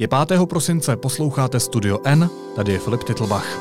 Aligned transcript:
Je 0.00 0.08
5. 0.08 0.46
prosince, 0.46 0.96
posloucháte 0.96 1.60
Studio 1.60 1.98
N, 2.04 2.30
tady 2.56 2.72
je 2.72 2.78
Filip 2.78 3.04
Titlbach. 3.04 3.58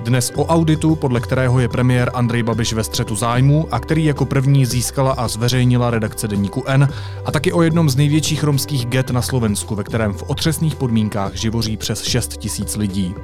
Dnes 0.00 0.32
o 0.36 0.46
auditu, 0.46 0.96
podle 0.96 1.20
kterého 1.20 1.60
je 1.60 1.68
premiér 1.68 2.10
Andrej 2.14 2.42
Babiš 2.42 2.72
ve 2.72 2.84
střetu 2.84 3.16
zájmu 3.16 3.68
a 3.70 3.80
který 3.80 4.04
jako 4.04 4.26
první 4.26 4.66
získala 4.66 5.12
a 5.12 5.28
zveřejnila 5.28 5.90
redakce 5.90 6.28
deníku 6.28 6.64
N, 6.66 6.88
a 7.24 7.30
taky 7.30 7.52
o 7.52 7.62
jednom 7.62 7.90
z 7.90 7.96
největších 7.96 8.44
romských 8.44 8.86
get 8.86 9.10
na 9.10 9.22
Slovensku, 9.22 9.74
ve 9.74 9.84
kterém 9.84 10.12
v 10.12 10.22
otřesných 10.26 10.76
podmínkách 10.76 11.34
živoří 11.34 11.76
přes 11.76 12.02
6 12.02 12.36
tisíc 12.36 12.76
lidí. 12.76 13.14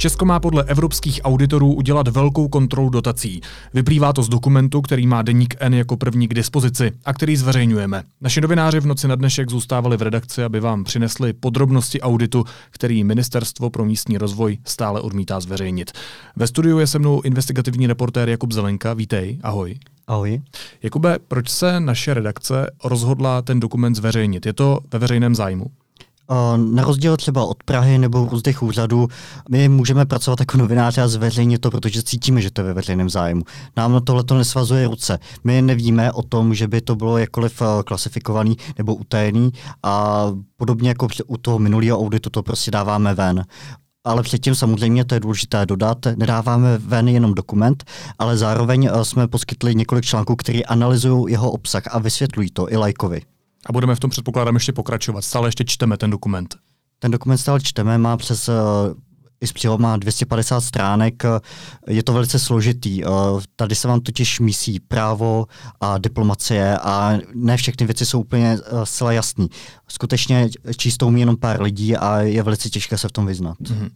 Česko 0.00 0.24
má 0.24 0.40
podle 0.40 0.64
evropských 0.64 1.20
auditorů 1.24 1.74
udělat 1.74 2.08
velkou 2.08 2.48
kontrolu 2.48 2.90
dotací. 2.90 3.40
Vyplývá 3.74 4.12
to 4.12 4.22
z 4.22 4.28
dokumentu, 4.28 4.80
který 4.80 5.06
má 5.06 5.22
deník 5.22 5.54
N 5.58 5.74
jako 5.74 5.96
první 5.96 6.28
k 6.28 6.34
dispozici 6.34 6.92
a 7.04 7.14
který 7.14 7.36
zveřejňujeme. 7.36 8.02
Naši 8.20 8.40
novináři 8.40 8.80
v 8.80 8.86
noci 8.86 9.08
na 9.08 9.14
dnešek 9.14 9.50
zůstávali 9.50 9.96
v 9.96 10.02
redakci, 10.02 10.44
aby 10.44 10.60
vám 10.60 10.84
přinesli 10.84 11.32
podrobnosti 11.32 12.00
auditu, 12.00 12.44
který 12.70 13.04
Ministerstvo 13.04 13.70
pro 13.70 13.84
místní 13.84 14.18
rozvoj 14.18 14.58
stále 14.64 15.00
odmítá 15.00 15.40
zveřejnit. 15.40 15.92
Ve 16.36 16.46
studiu 16.46 16.78
je 16.78 16.86
se 16.86 16.98
mnou 16.98 17.20
investigativní 17.20 17.86
reportér 17.86 18.28
Jakub 18.28 18.52
Zelenka. 18.52 18.94
Vítej, 18.94 19.38
ahoj. 19.42 19.78
Ahoj. 20.06 20.42
Jakube, 20.82 21.18
proč 21.28 21.48
se 21.48 21.80
naše 21.80 22.14
redakce 22.14 22.70
rozhodla 22.84 23.42
ten 23.42 23.60
dokument 23.60 23.94
zveřejnit? 23.94 24.46
Je 24.46 24.52
to 24.52 24.78
ve 24.92 24.98
veřejném 24.98 25.34
zájmu? 25.34 25.66
Na 26.56 26.84
rozdíl 26.84 27.16
třeba 27.16 27.44
od 27.44 27.62
Prahy 27.62 27.98
nebo 27.98 28.28
různých 28.30 28.62
úřadů, 28.62 29.08
my 29.50 29.68
můžeme 29.68 30.06
pracovat 30.06 30.40
jako 30.40 30.58
novináři 30.58 31.00
a 31.00 31.08
zveřejnit 31.08 31.58
to, 31.58 31.70
protože 31.70 32.02
cítíme, 32.02 32.40
že 32.42 32.50
to 32.50 32.60
je 32.60 32.64
ve 32.64 32.74
veřejném 32.74 33.10
zájmu. 33.10 33.42
Nám 33.76 33.92
na 33.92 34.00
tohle 34.00 34.24
to 34.24 34.34
nesvazuje 34.34 34.88
ruce. 34.88 35.18
My 35.44 35.62
nevíme 35.62 36.12
o 36.12 36.22
tom, 36.22 36.54
že 36.54 36.68
by 36.68 36.80
to 36.80 36.96
bylo 36.96 37.18
jakkoliv 37.18 37.62
eh, 37.62 37.82
klasifikovaný 37.82 38.56
nebo 38.78 38.94
utajený 38.94 39.50
a 39.82 40.26
podobně 40.56 40.88
jako 40.88 41.08
u 41.26 41.36
toho 41.36 41.58
minulého 41.58 41.98
auditu 41.98 42.30
to 42.30 42.42
prostě 42.42 42.70
dáváme 42.70 43.14
ven. 43.14 43.44
Ale 44.04 44.22
předtím 44.22 44.54
samozřejmě 44.54 45.04
to 45.04 45.14
je 45.14 45.20
důležité 45.20 45.66
dodat, 45.66 45.98
nedáváme 46.16 46.78
ven 46.78 47.08
jenom 47.08 47.34
dokument, 47.34 47.84
ale 48.18 48.36
zároveň 48.36 48.88
eh, 48.92 49.04
jsme 49.04 49.28
poskytli 49.28 49.74
několik 49.74 50.04
článků, 50.04 50.36
které 50.36 50.60
analyzují 50.60 51.32
jeho 51.32 51.50
obsah 51.50 51.82
a 51.90 51.98
vysvětlují 51.98 52.50
to 52.50 52.72
i 52.72 52.76
lajkovi. 52.76 53.22
A 53.66 53.72
budeme 53.72 53.94
v 53.94 54.00
tom 54.00 54.10
předpokládám 54.10 54.54
ještě 54.54 54.72
pokračovat. 54.72 55.22
Stále 55.22 55.48
ještě 55.48 55.64
čteme 55.64 55.96
ten 55.96 56.10
dokument. 56.10 56.56
Ten 56.98 57.10
dokument 57.10 57.38
stále 57.38 57.60
čteme, 57.60 57.98
má 57.98 58.16
přes 58.16 58.48
uh, 58.48 58.54
i 59.40 59.46
s 59.46 59.76
má 59.76 59.96
250 59.96 60.60
stránek, 60.60 61.22
je 61.86 62.02
to 62.02 62.12
velice 62.12 62.38
složitý. 62.38 63.04
Eh, 63.04 63.08
tady 63.56 63.74
se 63.74 63.88
vám 63.88 64.00
totiž 64.00 64.40
mísí 64.40 64.80
právo 64.80 65.46
a 65.80 65.98
diplomacie 65.98 66.78
a 66.78 67.18
ne 67.34 67.56
všechny 67.56 67.86
věci 67.86 68.06
jsou 68.06 68.20
úplně 68.20 68.58
eh, 68.64 68.86
zcela 68.86 69.12
jasné. 69.12 69.46
Skutečně 69.88 70.48
číst 70.76 71.02
umí 71.02 71.20
jenom 71.20 71.36
pár 71.36 71.62
lidí 71.62 71.96
a 71.96 72.20
je 72.20 72.42
velice 72.42 72.70
těžké 72.70 72.98
se 72.98 73.08
v 73.08 73.12
tom 73.12 73.26
vyznat. 73.26 73.58
Mm-hmm. 73.60 73.90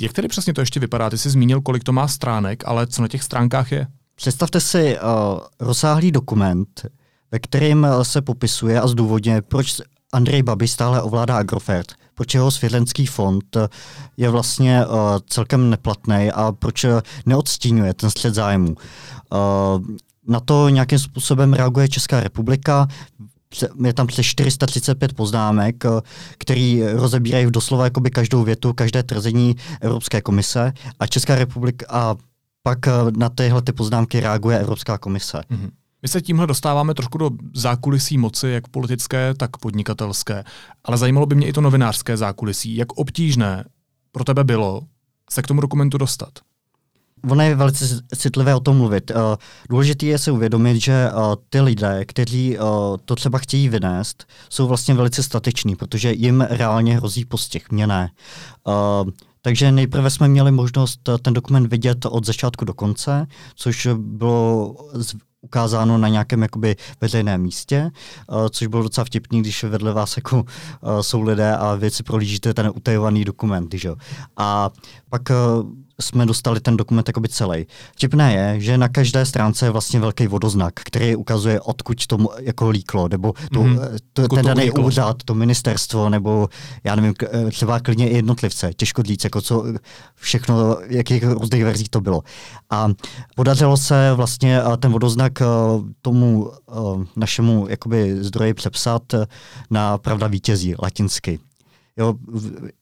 Jak 0.00 0.12
tedy 0.12 0.28
přesně 0.28 0.54
to 0.54 0.60
ještě 0.60 0.80
vypadá? 0.80 1.10
Ty 1.10 1.18
jsi 1.18 1.30
zmínil, 1.30 1.60
kolik 1.60 1.84
to 1.84 1.92
má 1.92 2.08
stránek, 2.08 2.62
ale 2.66 2.86
co 2.86 3.02
na 3.02 3.08
těch 3.08 3.22
stránkách 3.22 3.72
je? 3.72 3.86
Představte 4.14 4.60
si 4.60 4.98
uh, 4.98 5.40
rozsáhlý 5.60 6.12
dokument, 6.12 6.86
ve 7.32 7.38
kterém 7.38 7.84
eh, 7.84 8.04
se 8.04 8.22
popisuje 8.22 8.80
a 8.80 8.86
zdůvodně, 8.86 9.42
proč 9.42 9.80
Andrej 10.12 10.42
Babiš 10.42 10.70
stále 10.70 11.02
ovládá 11.02 11.36
Agrofert, 11.36 11.92
proč 12.14 12.34
jeho 12.34 12.50
světlenský 12.50 13.06
fond 13.06 13.56
eh, 13.56 13.68
je 14.16 14.28
vlastně 14.28 14.86
uh, 14.86 14.94
celkem 15.26 15.70
neplatný 15.70 16.30
a 16.34 16.52
proč 16.52 16.86
neodstínuje 17.26 17.94
ten 17.94 18.10
střed 18.10 18.34
zájmu. 18.34 18.68
Uh, 18.68 18.76
na 20.26 20.40
to 20.40 20.68
nějakým 20.68 20.98
způsobem 20.98 21.52
reaguje 21.52 21.88
Česká 21.88 22.20
republika, 22.20 22.88
je 23.84 23.92
tam 23.92 24.06
přes 24.06 24.26
435 24.26 25.12
poznámek, 25.12 25.84
který 26.38 26.82
rozebírají 26.82 27.46
v 27.46 27.50
doslova 27.50 27.84
jakoby 27.84 28.10
každou 28.10 28.44
větu, 28.44 28.72
každé 28.72 29.02
trzení 29.02 29.56
Evropské 29.80 30.20
komise 30.20 30.72
a 31.00 31.06
Česká 31.06 31.34
republika 31.34 31.86
a 31.88 32.16
pak 32.62 32.78
na 33.16 33.28
tyhle 33.28 33.62
ty 33.62 33.72
poznámky 33.72 34.20
reaguje 34.20 34.58
Evropská 34.58 34.98
komise. 34.98 35.40
Mm-hmm. 35.50 35.70
My 36.02 36.08
se 36.08 36.20
tímhle 36.20 36.46
dostáváme 36.46 36.94
trošku 36.94 37.18
do 37.18 37.30
zákulisí 37.54 38.18
moci, 38.18 38.48
jak 38.48 38.68
politické, 38.68 39.34
tak 39.34 39.56
podnikatelské. 39.56 40.44
Ale 40.84 40.96
zajímalo 40.96 41.26
by 41.26 41.34
mě 41.34 41.46
i 41.46 41.52
to 41.52 41.60
novinářské 41.60 42.16
zákulisí. 42.16 42.76
Jak 42.76 42.92
obtížné 42.92 43.64
pro 44.12 44.24
tebe 44.24 44.44
bylo 44.44 44.82
se 45.30 45.42
k 45.42 45.46
tomu 45.46 45.60
dokumentu 45.60 45.98
dostat? 45.98 46.28
Ono 47.30 47.42
je 47.42 47.54
velice 47.54 48.00
citlivé 48.16 48.54
o 48.54 48.60
tom 48.60 48.76
mluvit. 48.76 49.10
Uh, 49.10 49.16
důležité 49.70 50.06
je 50.06 50.18
si 50.18 50.30
uvědomit, 50.30 50.80
že 50.80 51.10
uh, 51.10 51.34
ty 51.50 51.60
lidé, 51.60 52.04
kteří 52.04 52.58
uh, 52.58 52.64
to 53.04 53.16
třeba 53.16 53.38
chtějí 53.38 53.68
vynést, 53.68 54.26
jsou 54.50 54.66
vlastně 54.66 54.94
velice 54.94 55.22
stateční, 55.22 55.76
protože 55.76 56.12
jim 56.12 56.40
reálně 56.40 56.96
hrozí 56.96 57.24
postih, 57.24 57.70
mě 57.70 57.86
ne. 57.86 58.10
Takže 59.42 59.72
nejprve 59.72 60.10
jsme 60.10 60.28
měli 60.28 60.52
možnost 60.52 61.00
ten 61.22 61.34
dokument 61.34 61.66
vidět 61.66 62.06
od 62.06 62.26
začátku 62.26 62.64
do 62.64 62.74
konce, 62.74 63.26
což 63.54 63.88
bylo 63.96 64.76
ukázáno 65.40 65.98
na 65.98 66.08
nějakém 66.08 66.42
jakoby 66.42 66.76
veřejném 67.00 67.42
místě, 67.42 67.90
uh, 68.30 68.48
což 68.48 68.66
bylo 68.66 68.82
docela 68.82 69.04
vtipný, 69.04 69.40
když 69.40 69.64
vedle 69.64 69.92
vás 69.92 70.16
jako 70.16 70.36
uh, 70.36 71.00
jsou 71.00 71.22
lidé 71.22 71.56
a 71.56 71.74
věci 71.74 72.02
prolížíte 72.02 72.54
ten 72.54 72.72
utajovaný 72.74 73.24
dokument, 73.24 73.74
že? 73.74 73.90
A 74.36 74.70
pak 75.10 75.22
uh, 75.30 75.70
jsme 76.00 76.26
dostali 76.26 76.60
ten 76.60 76.76
dokument 76.76 77.08
jakoby 77.08 77.28
celý. 77.28 77.66
Vtipné 77.92 78.34
je, 78.34 78.60
že 78.60 78.78
na 78.78 78.88
každé 78.88 79.26
stránce 79.26 79.66
je 79.66 79.70
vlastně 79.70 80.00
velký 80.00 80.26
vodoznak, 80.26 80.74
který 80.74 81.16
ukazuje, 81.16 81.60
odkud 81.60 82.06
to 82.06 82.18
jako 82.38 82.70
líklo, 82.70 83.08
nebo 83.08 83.32
to, 83.52 83.60
mm-hmm. 83.60 83.78
to, 84.12 84.28
ten 84.28 84.44
daný 84.44 84.70
úřad, 84.70 85.16
to 85.24 85.34
ministerstvo, 85.34 86.08
nebo 86.08 86.48
já 86.84 86.94
nevím, 86.94 87.14
třeba 87.50 87.80
klidně 87.80 88.10
i 88.10 88.16
jednotlivce, 88.16 88.70
těžko 88.76 89.02
říct, 89.02 89.24
jako 89.24 89.40
co 89.40 89.64
všechno, 90.14 90.76
jakých 90.86 91.24
různých 91.24 91.64
verzích 91.64 91.88
to 91.88 92.00
bylo. 92.00 92.22
A 92.70 92.88
podařilo 93.36 93.76
se 93.76 94.12
vlastně 94.14 94.60
ten 94.80 94.92
vodoznak 94.92 95.32
tomu 96.02 96.50
našemu 97.16 97.66
jakoby 97.68 98.24
zdroji 98.24 98.54
přepsat 98.54 99.02
na 99.70 99.98
pravda 99.98 100.26
vítězí 100.26 100.74
latinsky. 100.82 101.38
Jo, 101.98 102.14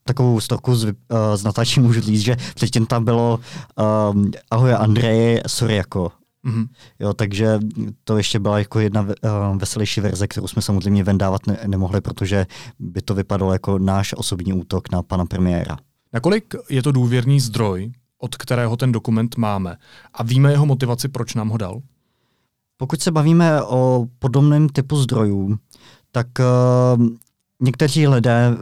takovou 0.04 0.40
storku 0.40 0.74
z, 0.74 0.84
uh, 0.84 0.92
z 1.34 1.44
natáčí 1.44 1.80
můžu 1.80 2.00
říct, 2.00 2.20
že 2.20 2.36
předtím 2.54 2.86
tam 2.86 3.04
bylo 3.04 3.40
um, 4.12 4.30
ahoj 4.50 4.74
Andrej, 4.74 5.40
sorry 5.46 5.76
jako. 5.76 6.12
Mm-hmm. 6.46 6.66
Jo, 7.00 7.14
takže 7.14 7.58
to 8.04 8.16
ještě 8.16 8.38
byla 8.38 8.58
jako 8.58 8.80
jedna 8.80 9.02
uh, 9.02 9.08
veselější 9.56 10.00
verze, 10.00 10.26
kterou 10.26 10.46
jsme 10.46 10.62
samozřejmě 10.62 11.04
vendávat 11.04 11.46
ne- 11.46 11.58
nemohli, 11.66 12.00
protože 12.00 12.46
by 12.78 13.02
to 13.02 13.14
vypadalo 13.14 13.52
jako 13.52 13.78
náš 13.78 14.14
osobní 14.16 14.52
útok 14.52 14.90
na 14.92 15.02
pana 15.02 15.24
premiéra. 15.26 15.76
Nakolik 16.12 16.54
je 16.70 16.82
to 16.82 16.92
důvěrný 16.92 17.40
zdroj, 17.40 17.92
od 18.18 18.36
kterého 18.36 18.76
ten 18.76 18.92
dokument 18.92 19.36
máme? 19.36 19.76
A 20.14 20.22
víme 20.22 20.50
jeho 20.50 20.66
motivaci, 20.66 21.08
proč 21.08 21.34
nám 21.34 21.48
ho 21.48 21.56
dal? 21.56 21.80
Pokud 22.76 23.00
se 23.02 23.10
bavíme 23.10 23.62
o 23.62 24.06
podobném 24.18 24.68
typu 24.68 24.96
zdrojů, 24.96 25.56
tak 26.12 26.26
uh, 26.38 27.06
někteří 27.60 28.08
lidé 28.08 28.56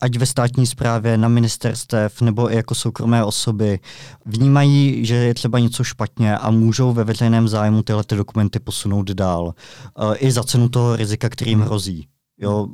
ať 0.00 0.16
ve 0.16 0.26
státní 0.26 0.66
správě, 0.66 1.18
na 1.18 1.28
ministerstev 1.28 2.20
nebo 2.20 2.52
i 2.52 2.56
jako 2.56 2.74
soukromé 2.74 3.24
osoby, 3.24 3.80
vnímají, 4.26 5.06
že 5.06 5.14
je 5.14 5.34
třeba 5.34 5.58
něco 5.58 5.84
špatně 5.84 6.38
a 6.38 6.50
můžou 6.50 6.92
ve 6.92 7.04
veřejném 7.04 7.48
zájmu 7.48 7.82
tyhle 7.82 8.04
ty 8.04 8.16
dokumenty 8.16 8.58
posunout 8.58 9.10
dál. 9.10 9.44
Uh, 9.44 10.14
I 10.18 10.32
za 10.32 10.44
cenu 10.44 10.68
toho 10.68 10.96
rizika, 10.96 11.28
kterým 11.28 11.60
hrozí. 11.60 12.08
Jo, 12.38 12.66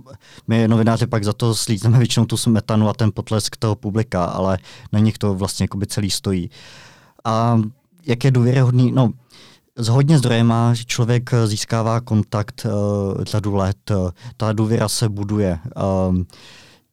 my 0.49 0.69
novináři 0.69 1.07
pak 1.07 1.25
za 1.25 1.33
to 1.33 1.55
slízneme 1.55 1.99
většinou 1.99 2.27
tu 2.27 2.37
smetanu 2.37 2.89
a 2.89 2.93
ten 2.93 3.11
potlesk 3.15 3.57
toho 3.57 3.75
publika, 3.75 4.25
ale 4.25 4.59
na 4.93 4.99
nich 4.99 5.19
to 5.19 5.35
vlastně 5.35 5.69
celý 5.87 6.11
stojí. 6.11 6.51
A 7.25 7.61
jak 8.07 8.25
je 8.25 8.31
důvěryhodný, 8.31 8.93
no, 8.93 9.11
z 9.79 9.89
hodně 9.89 10.19
zdrojema 10.19 10.75
člověk 10.87 11.31
získává 11.47 12.01
kontakt 12.01 12.67
uh, 12.67 13.25
řadu 13.25 13.55
let, 13.55 13.91
uh, 13.91 14.11
ta 14.37 14.53
důvěra 14.53 14.89
se 14.89 15.09
buduje. 15.09 15.59
Uh, 16.09 16.17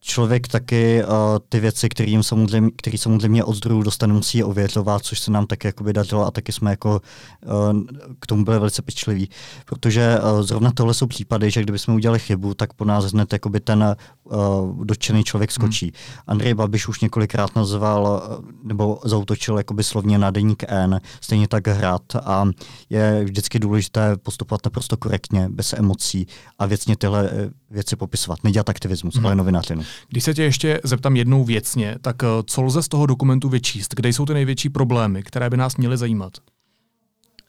člověk 0.02 0.48
taky 0.48 1.04
uh, 1.04 1.10
ty 1.50 1.60
věci, 1.60 1.90
které 1.90 2.22
samozřejmě, 2.22 2.72
který 2.78 2.98
samozřejmě 2.98 3.44
od 3.44 3.54
zdrojů 3.54 3.84
dostane, 3.84 4.14
musí 4.14 4.44
ověřovat, 4.44 5.04
což 5.04 5.20
se 5.20 5.32
nám 5.32 5.48
taky 5.48 5.68
jakoby 5.68 5.94
dařilo 5.94 6.26
a 6.26 6.32
taky 6.32 6.52
jsme 6.52 6.72
jako 6.72 7.02
uh, 7.46 7.82
k 8.20 8.28
tomu 8.28 8.46
byli 8.46 8.60
velice 8.60 8.82
pečliví. 8.82 9.30
Protože 9.66 10.20
uh, 10.20 10.42
zrovna 10.42 10.72
tohle 10.72 10.94
jsou 10.94 11.08
případy, 11.08 11.52
že 11.52 11.62
kdybychom 11.62 11.96
udělali 11.96 12.20
chybu, 12.20 12.54
tak 12.54 12.74
po 12.74 12.86
nás 12.86 13.06
hned 13.06 13.34
jakoby 13.34 13.60
ten 13.60 13.96
uh, 14.24 14.86
dotčený 14.86 15.24
člověk 15.24 15.52
skočí. 15.52 15.86
Hmm. 15.86 16.24
Andrej 16.28 16.54
Babiš 16.54 16.88
už 16.88 17.02
několikrát 17.02 17.56
nazval 17.56 18.24
nebo 18.64 19.00
zautočil 19.06 19.58
jakoby 19.58 19.84
slovně 19.84 20.18
na 20.18 20.32
deník 20.32 20.64
N, 20.68 21.02
stejně 21.22 21.48
tak 21.48 21.68
hrad 21.68 22.02
a 22.24 22.46
je 22.90 23.24
vždycky 23.24 23.60
důležité 23.60 24.18
postupovat 24.18 24.62
naprosto 24.66 24.98
korektně, 24.98 25.50
bez 25.50 25.74
emocí 25.74 26.28
a 26.60 26.66
věcně 26.66 26.98
tyhle 26.98 27.30
věci 27.72 27.96
popisovat. 27.96 28.44
Nedělat 28.44 28.70
aktivismus, 28.70 29.16
hmm. 29.16 29.26
ale 29.26 29.36
novinářinu. 29.36 29.84
Když 30.10 30.24
se 30.24 30.34
tě 30.34 30.44
ještě 30.44 30.82
zeptám 30.84 31.16
jednou 31.16 31.44
věcně, 31.44 31.96
tak 32.02 32.24
eh, 32.24 32.28
co 32.46 32.62
lze 32.62 32.84
z 32.84 32.88
toho 32.88 33.06
dokumentu 33.06 33.50
vyčíst? 33.50 33.96
Kde 33.96 34.10
jsou 34.10 34.26
ty 34.26 34.34
největší 34.34 34.70
problémy, 34.70 35.24
které 35.24 35.50
by 35.50 35.58
nás 35.58 35.78
měly 35.78 35.98
zajímat? 35.98 36.34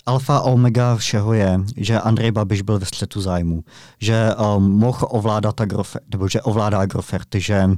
Alfa 0.07 0.37
a 0.37 0.41
omega 0.41 0.97
všeho 0.97 1.33
je, 1.33 1.61
že 1.77 2.01
Andrej 2.01 2.31
Babiš 2.31 2.63
byl 2.63 2.79
ve 2.79 2.87
střetu 2.87 3.21
zájmu, 3.21 3.65
že 4.01 4.31
um, 4.35 4.71
mohl 4.71 5.07
ovládat 5.11 5.61
Agrofert, 5.61 6.05
nebo 6.13 6.29
že 6.29 6.43
ovládá 6.43 6.79
Agrofert, 6.79 7.29
že 7.35 7.71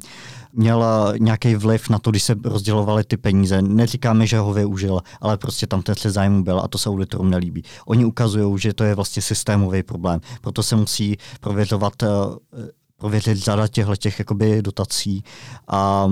měl 0.52 0.84
nějaký 1.18 1.54
vliv 1.54 1.88
na 1.88 1.98
to, 1.98 2.10
když 2.10 2.22
se 2.22 2.34
rozdělovaly 2.44 3.04
ty 3.04 3.16
peníze. 3.16 3.62
Neříkáme, 3.62 4.26
že 4.26 4.38
ho 4.38 4.52
využil, 4.52 5.00
ale 5.20 5.36
prostě 5.36 5.66
tam 5.66 5.82
ten 5.82 5.94
střet 5.94 6.12
zájmu 6.12 6.44
byl 6.44 6.60
a 6.60 6.68
to 6.68 6.78
se 6.78 6.88
auditorům 6.88 7.30
nelíbí. 7.30 7.62
Oni 7.86 8.04
ukazují, 8.04 8.58
že 8.58 8.74
to 8.74 8.84
je 8.84 8.94
vlastně 8.94 9.22
systémový 9.22 9.82
problém, 9.82 10.20
proto 10.40 10.62
se 10.62 10.76
musí 10.76 11.16
prověřovat 11.40 12.02
uh, 12.02 12.08
prověřit 12.96 13.38
řada 13.38 13.68
těchto 13.68 13.96
těch 13.96 14.18
jakoby 14.18 14.62
dotací 14.62 15.24
a 15.68 16.08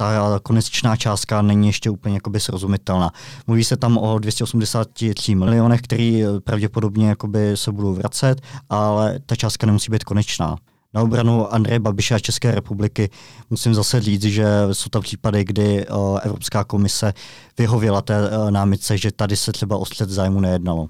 ta 0.00 0.40
konečná 0.42 0.96
částka 0.96 1.42
není 1.42 1.66
ještě 1.66 1.90
úplně 1.90 2.14
jakoby 2.14 2.40
srozumitelná. 2.40 3.10
Mluví 3.46 3.64
se 3.64 3.76
tam 3.76 3.98
o 3.98 4.18
283 4.18 5.34
milionech, 5.34 5.80
který 5.80 6.22
pravděpodobně 6.44 7.08
jakoby 7.08 7.56
se 7.56 7.72
budou 7.72 7.94
vracet, 7.94 8.40
ale 8.68 9.18
ta 9.26 9.36
částka 9.36 9.66
nemusí 9.66 9.90
být 9.92 10.04
konečná. 10.04 10.56
Na 10.94 11.02
obranu 11.02 11.54
Andreje 11.54 11.80
Babiše 11.80 12.14
a 12.14 12.18
České 12.18 12.54
republiky 12.54 13.10
musím 13.50 13.74
zase 13.74 14.00
říct, 14.00 14.22
že 14.22 14.46
jsou 14.72 14.88
tam 14.88 15.02
případy, 15.02 15.44
kdy 15.44 15.86
Evropská 16.22 16.64
komise 16.64 17.12
vyhověla 17.58 18.02
té 18.02 18.30
námitce, 18.50 18.98
že 18.98 19.12
tady 19.12 19.36
se 19.36 19.52
třeba 19.52 19.76
o 19.76 19.84
střed 19.84 20.10
zájmu 20.10 20.40
nejednalo. 20.40 20.88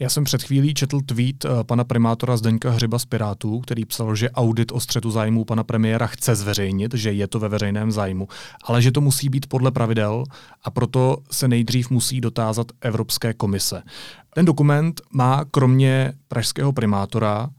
Já 0.00 0.08
jsem 0.08 0.24
před 0.24 0.42
chvílí 0.42 0.74
četl 0.74 1.00
tweet 1.00 1.44
uh, 1.44 1.50
pana 1.62 1.84
primátora 1.84 2.36
Zdeňka 2.36 2.70
Hřiba 2.70 2.98
z 2.98 3.04
Pirátů, 3.04 3.60
který 3.60 3.84
psal, 3.84 4.16
že 4.16 4.30
audit 4.30 4.72
o 4.72 4.80
střetu 4.80 5.10
zájmů 5.10 5.44
pana 5.44 5.64
premiéra 5.64 6.06
chce 6.06 6.34
zveřejnit, 6.34 6.94
že 6.94 7.12
je 7.12 7.26
to 7.26 7.38
ve 7.38 7.48
veřejném 7.48 7.92
zájmu, 7.92 8.28
ale 8.64 8.82
že 8.82 8.92
to 8.92 9.00
musí 9.00 9.28
být 9.28 9.46
podle 9.46 9.70
pravidel 9.70 10.24
a 10.64 10.70
proto 10.70 11.16
se 11.30 11.48
nejdřív 11.48 11.90
musí 11.90 12.20
dotázat 12.20 12.66
Evropské 12.80 13.34
komise. 13.34 13.82
Ten 14.34 14.44
dokument 14.44 15.00
má 15.12 15.44
kromě 15.50 16.12
pražského 16.28 16.72
primátora 16.72 17.50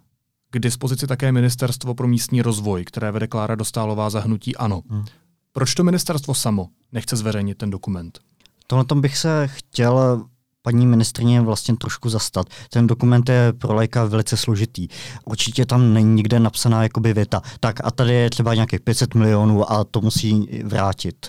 k 0.50 0.60
dispozici 0.60 1.08
také 1.08 1.32
Ministerstvo 1.32 1.96
pro 1.96 2.08
místní 2.08 2.42
rozvoj, 2.42 2.86
které 2.86 3.12
vede 3.12 3.28
Klára 3.28 3.56
Dostálová 3.56 4.10
zahnutí 4.10 4.56
ANO. 4.56 4.82
Hmm. 4.90 5.06
Proč 5.54 5.74
to 5.74 5.84
ministerstvo 5.84 6.34
samo 6.34 6.68
nechce 6.92 7.16
zveřejnit 7.16 7.58
ten 7.58 7.70
dokument? 7.70 8.20
To 8.68 8.78
na 8.78 8.84
tom 8.84 9.02
bych 9.02 9.18
se 9.18 9.48
chtěl 9.48 10.26
paní 10.62 10.88
ministrině 10.88 11.42
vlastně 11.42 11.76
trošku 11.78 12.10
zastat. 12.10 12.46
Ten 12.70 12.88
dokument 12.88 13.30
je 13.30 13.54
pro 13.54 13.74
lajka 13.74 14.06
velice 14.06 14.38
složitý. 14.38 14.88
Určitě 15.26 15.66
tam 15.66 15.94
není 15.94 16.14
nikde 16.14 16.40
napsaná 16.40 16.84
jakoby 16.84 17.14
věta. 17.14 17.42
Tak 17.60 17.76
a 17.84 17.92
tady 17.92 18.14
je 18.14 18.30
třeba 18.30 18.54
nějakých 18.54 18.82
500 18.82 19.16
milionů 19.16 19.72
a 19.72 19.84
to 19.84 20.02
musí 20.02 20.62
vrátit 20.64 21.28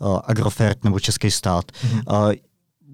uh, 0.00 0.18
Agrofert 0.24 0.84
nebo 0.84 1.00
Český 1.00 1.30
stát. 1.30 1.64
Mm-hmm. 1.64 2.28
Uh, 2.28 2.32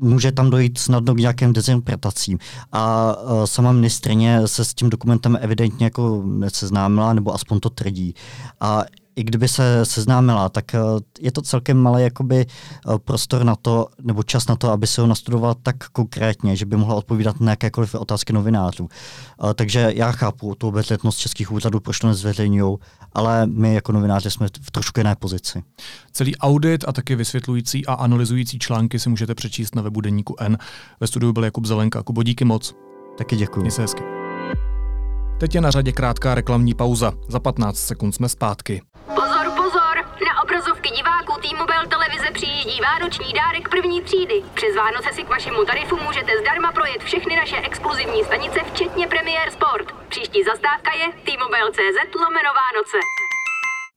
může 0.01 0.33
tam 0.33 0.51
dojít 0.51 0.79
snadno 0.79 1.15
k 1.15 1.19
nějakým 1.19 1.53
dezinterpretacím. 1.53 2.39
A 2.73 3.15
uh, 3.17 3.45
sama 3.45 3.73
ministrině 3.73 4.49
se 4.49 4.65
s 4.65 4.75
tím 4.75 4.91
dokumentem 4.91 5.39
evidentně 5.41 5.87
jako 5.87 6.23
neseznámila, 6.27 7.13
nebo 7.13 7.35
aspoň 7.35 7.61
to 7.61 7.71
tvrdí. 7.71 8.15
A 8.61 8.85
i 9.17 9.25
kdyby 9.25 9.49
se 9.49 9.85
seznámila, 9.85 10.49
tak 10.49 10.75
eh, 10.75 10.79
je 11.21 11.33
to 11.33 11.43
celkem 11.43 11.79
malý 11.79 12.03
jakoby 12.03 12.47
eh, 12.47 12.99
prostor 13.05 13.45
na 13.45 13.57
to, 13.57 13.87
nebo 14.03 14.23
čas 14.23 14.49
na 14.49 14.57
to, 14.57 14.71
aby 14.71 14.87
se 14.87 15.01
ho 15.01 15.07
nastudoval 15.07 15.55
tak 15.63 15.89
konkrétně, 15.89 16.57
že 16.57 16.67
by 16.67 16.77
mohla 16.77 16.95
odpovídat 16.95 17.41
na 17.41 17.53
jakékoliv 17.53 17.95
otázky 17.95 18.33
novinářů. 18.33 18.89
Eh, 18.89 19.55
takže 19.55 19.93
já 19.95 20.13
chápu 20.13 20.55
tu 20.55 20.69
obezřetnost 20.69 21.19
českých 21.19 21.53
úřadů, 21.53 21.81
proč 21.81 21.99
to 21.99 22.07
nezveřejňují, 22.07 22.77
ale 23.13 23.47
my 23.47 23.75
jako 23.75 23.93
novináři 23.93 24.31
jsme 24.31 24.49
v 24.63 24.71
trošku 24.71 25.01
jiné 25.01 25.17
pozici. 25.17 25.63
Celý 26.13 26.37
audit 26.37 26.85
a 26.89 26.93
taky 26.93 27.17
vysvětlující 27.17 27.87
a 27.87 27.95
analyzující 27.95 28.59
články 28.59 28.99
si 28.99 29.09
můžete 29.09 29.35
přečíst 29.35 29.75
na 29.75 29.83
webu 29.83 30.01
Deníku 30.01 30.37
N. 30.41 30.59
Ve 31.01 31.07
studiu 31.07 31.33
byl 31.33 31.45
Jakub 31.45 31.67
Zelenka. 31.67 32.03
Kubo, 32.03 32.23
díky 32.23 32.45
moc. 32.45 32.75
Taky 33.19 33.37
děkuji. 33.37 33.61
Měj 33.61 33.71
se 33.71 33.83
hezky. 33.83 34.14
Teď 35.39 35.55
je 35.55 35.61
na 35.61 35.71
řadě 35.71 35.93
krátká 35.93 36.35
reklamní 36.35 36.75
pauza. 36.75 37.13
Za 37.29 37.41
15 37.41 37.77
sekund 37.77 38.13
jsme 38.13 38.29
zpátky. 38.29 38.83
Pozor, 39.15 39.47
pozor! 39.57 39.97
Na 40.29 40.43
obrazovky 40.43 40.91
diváků 40.91 41.33
T-Mobile 41.43 41.87
televize 41.87 42.27
přijíždí 42.33 42.81
vánoční 42.81 43.33
dárek 43.33 43.69
první 43.69 44.03
třídy. 44.03 44.43
Přes 44.55 44.77
Vánoce 44.77 45.09
si 45.13 45.23
k 45.23 45.29
vašemu 45.29 45.65
tarifu 45.65 45.97
můžete 46.07 46.33
zdarma 46.43 46.73
projet 46.73 47.03
všechny 47.05 47.37
naše 47.37 47.57
exkluzivní 47.57 48.25
stanice, 48.25 48.59
včetně 48.73 49.07
Premier 49.07 49.51
Sport. 49.51 49.87
Příští 50.09 50.41
zastávka 50.51 50.91
je 51.01 51.07
T-Mobile.cz 51.27 52.15
lomeno 52.25 52.51
Vánoce. 52.61 52.99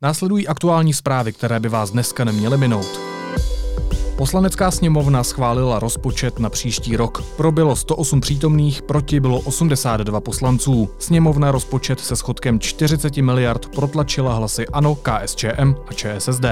Následují 0.02 0.48
aktuální 0.48 0.94
zprávy, 0.94 1.34
které 1.34 1.60
by 1.60 1.70
vás 1.70 1.92
dneska 1.92 2.24
neměly 2.24 2.58
minout. 2.58 3.17
Poslanecká 4.18 4.72
sněmovna 4.72 5.24
schválila 5.24 5.80
rozpočet 5.80 6.40
na 6.40 6.50
příští 6.50 6.98
rok. 6.98 7.24
Pro 7.38 7.52
bylo 7.52 7.76
108 7.76 8.22
přítomných, 8.22 8.82
proti 8.82 9.20
bylo 9.20 9.40
82 9.40 10.20
poslanců. 10.20 10.90
Sněmovna 11.00 11.52
rozpočet 11.52 12.00
se 12.00 12.16
schodkem 12.16 12.60
40 12.60 13.18
miliard 13.18 13.66
protlačila 13.76 14.34
hlasy 14.34 14.68
ANO, 14.68 14.96
KSČM 14.96 15.76
a 15.88 15.94
ČSSD. 15.94 16.46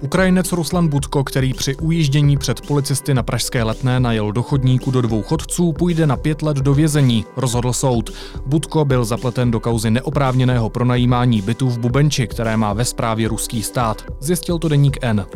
Ukrajinec 0.00 0.52
Ruslan 0.52 0.88
Budko, 0.88 1.24
který 1.24 1.54
při 1.54 1.76
ujíždění 1.76 2.36
před 2.36 2.66
policisty 2.66 3.14
na 3.14 3.22
Pražské 3.22 3.62
letné 3.62 4.00
najel 4.00 4.32
do 4.32 4.42
chodníku 4.42 4.90
do 4.90 5.02
dvou 5.02 5.22
chodců, 5.22 5.72
půjde 5.72 6.06
na 6.06 6.16
pět 6.16 6.42
let 6.42 6.56
do 6.56 6.74
vězení, 6.74 7.24
rozhodl 7.36 7.72
soud. 7.72 8.10
Budko 8.46 8.84
byl 8.84 9.04
zapleten 9.04 9.50
do 9.50 9.60
kauzy 9.60 9.90
neoprávněného 9.90 10.70
pronajímání 10.70 11.42
bytů 11.42 11.70
v 11.70 11.78
Bubenči, 11.78 12.26
které 12.26 12.56
má 12.56 12.72
ve 12.72 12.84
správě 12.84 13.28
ruský 13.28 13.62
stát. 13.62 14.04
Zjistil 14.20 14.58
to 14.58 14.68
deník 14.68 14.98
N. 15.02 15.26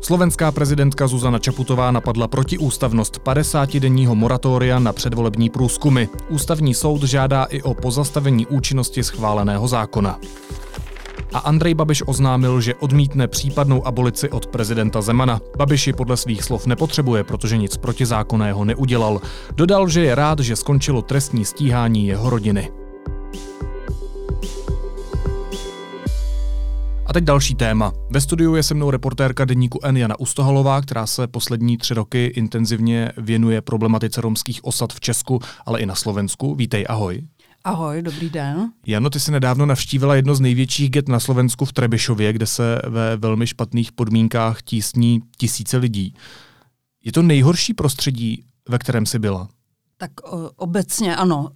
Slovenská 0.00 0.52
prezidentka 0.52 1.06
Zuzana 1.06 1.38
Čaputová 1.38 1.90
napadla 1.90 2.28
protiústavnost 2.28 3.20
50-denního 3.24 4.14
moratoria 4.14 4.78
na 4.78 4.92
předvolební 4.92 5.50
průzkumy. 5.50 6.06
Ústavní 6.28 6.74
soud 6.74 7.02
žádá 7.02 7.44
i 7.44 7.62
o 7.62 7.74
pozastavení 7.74 8.46
účinnosti 8.46 9.02
schváleného 9.04 9.68
zákona. 9.68 10.18
A 11.32 11.38
Andrej 11.38 11.74
Babiš 11.74 12.02
oznámil, 12.06 12.60
že 12.60 12.74
odmítne 12.74 13.28
případnou 13.28 13.86
abolici 13.86 14.30
od 14.30 14.46
prezidenta 14.46 15.00
Zemana. 15.00 15.40
Babiši 15.56 15.92
podle 15.92 16.16
svých 16.16 16.44
slov 16.44 16.66
nepotřebuje, 16.66 17.24
protože 17.24 17.56
nic 17.56 17.76
protizákonného 17.76 18.64
neudělal. 18.64 19.20
Dodal, 19.54 19.88
že 19.88 20.00
je 20.00 20.14
rád, 20.14 20.38
že 20.38 20.56
skončilo 20.56 21.02
trestní 21.02 21.44
stíhání 21.44 22.06
jeho 22.06 22.30
rodiny. 22.30 22.81
A 27.06 27.12
teď 27.12 27.24
další 27.24 27.54
téma. 27.54 27.92
Ve 28.10 28.20
studiu 28.20 28.54
je 28.54 28.62
se 28.62 28.74
mnou 28.74 28.90
reportérka 28.90 29.44
deníku 29.44 29.80
N 29.82 29.96
Jana 29.96 30.20
Ustohalová, 30.20 30.80
která 30.80 31.06
se 31.06 31.26
poslední 31.26 31.78
tři 31.78 31.94
roky 31.94 32.26
intenzivně 32.26 33.12
věnuje 33.16 33.60
problematice 33.60 34.20
romských 34.20 34.64
osad 34.64 34.92
v 34.92 35.00
Česku, 35.00 35.40
ale 35.66 35.80
i 35.80 35.86
na 35.86 35.94
Slovensku. 35.94 36.54
Vítej, 36.54 36.86
ahoj. 36.88 37.22
Ahoj, 37.64 38.02
dobrý 38.02 38.30
den. 38.30 38.72
Jano, 38.86 39.10
ty 39.10 39.20
jsi 39.20 39.32
nedávno 39.32 39.66
navštívila 39.66 40.14
jedno 40.14 40.34
z 40.34 40.40
největších 40.40 40.90
get 40.90 41.08
na 41.08 41.20
Slovensku 41.20 41.64
v 41.64 41.72
Trebišově, 41.72 42.32
kde 42.32 42.46
se 42.46 42.82
ve 42.88 43.16
velmi 43.16 43.46
špatných 43.46 43.92
podmínkách 43.92 44.62
tísní 44.62 45.20
tisíce 45.36 45.76
lidí. 45.76 46.14
Je 47.04 47.12
to 47.12 47.22
nejhorší 47.22 47.74
prostředí, 47.74 48.44
ve 48.68 48.78
kterém 48.78 49.06
jsi 49.06 49.18
byla? 49.18 49.48
Tak 49.96 50.10
o, 50.32 50.50
obecně 50.56 51.16
ano. 51.16 51.48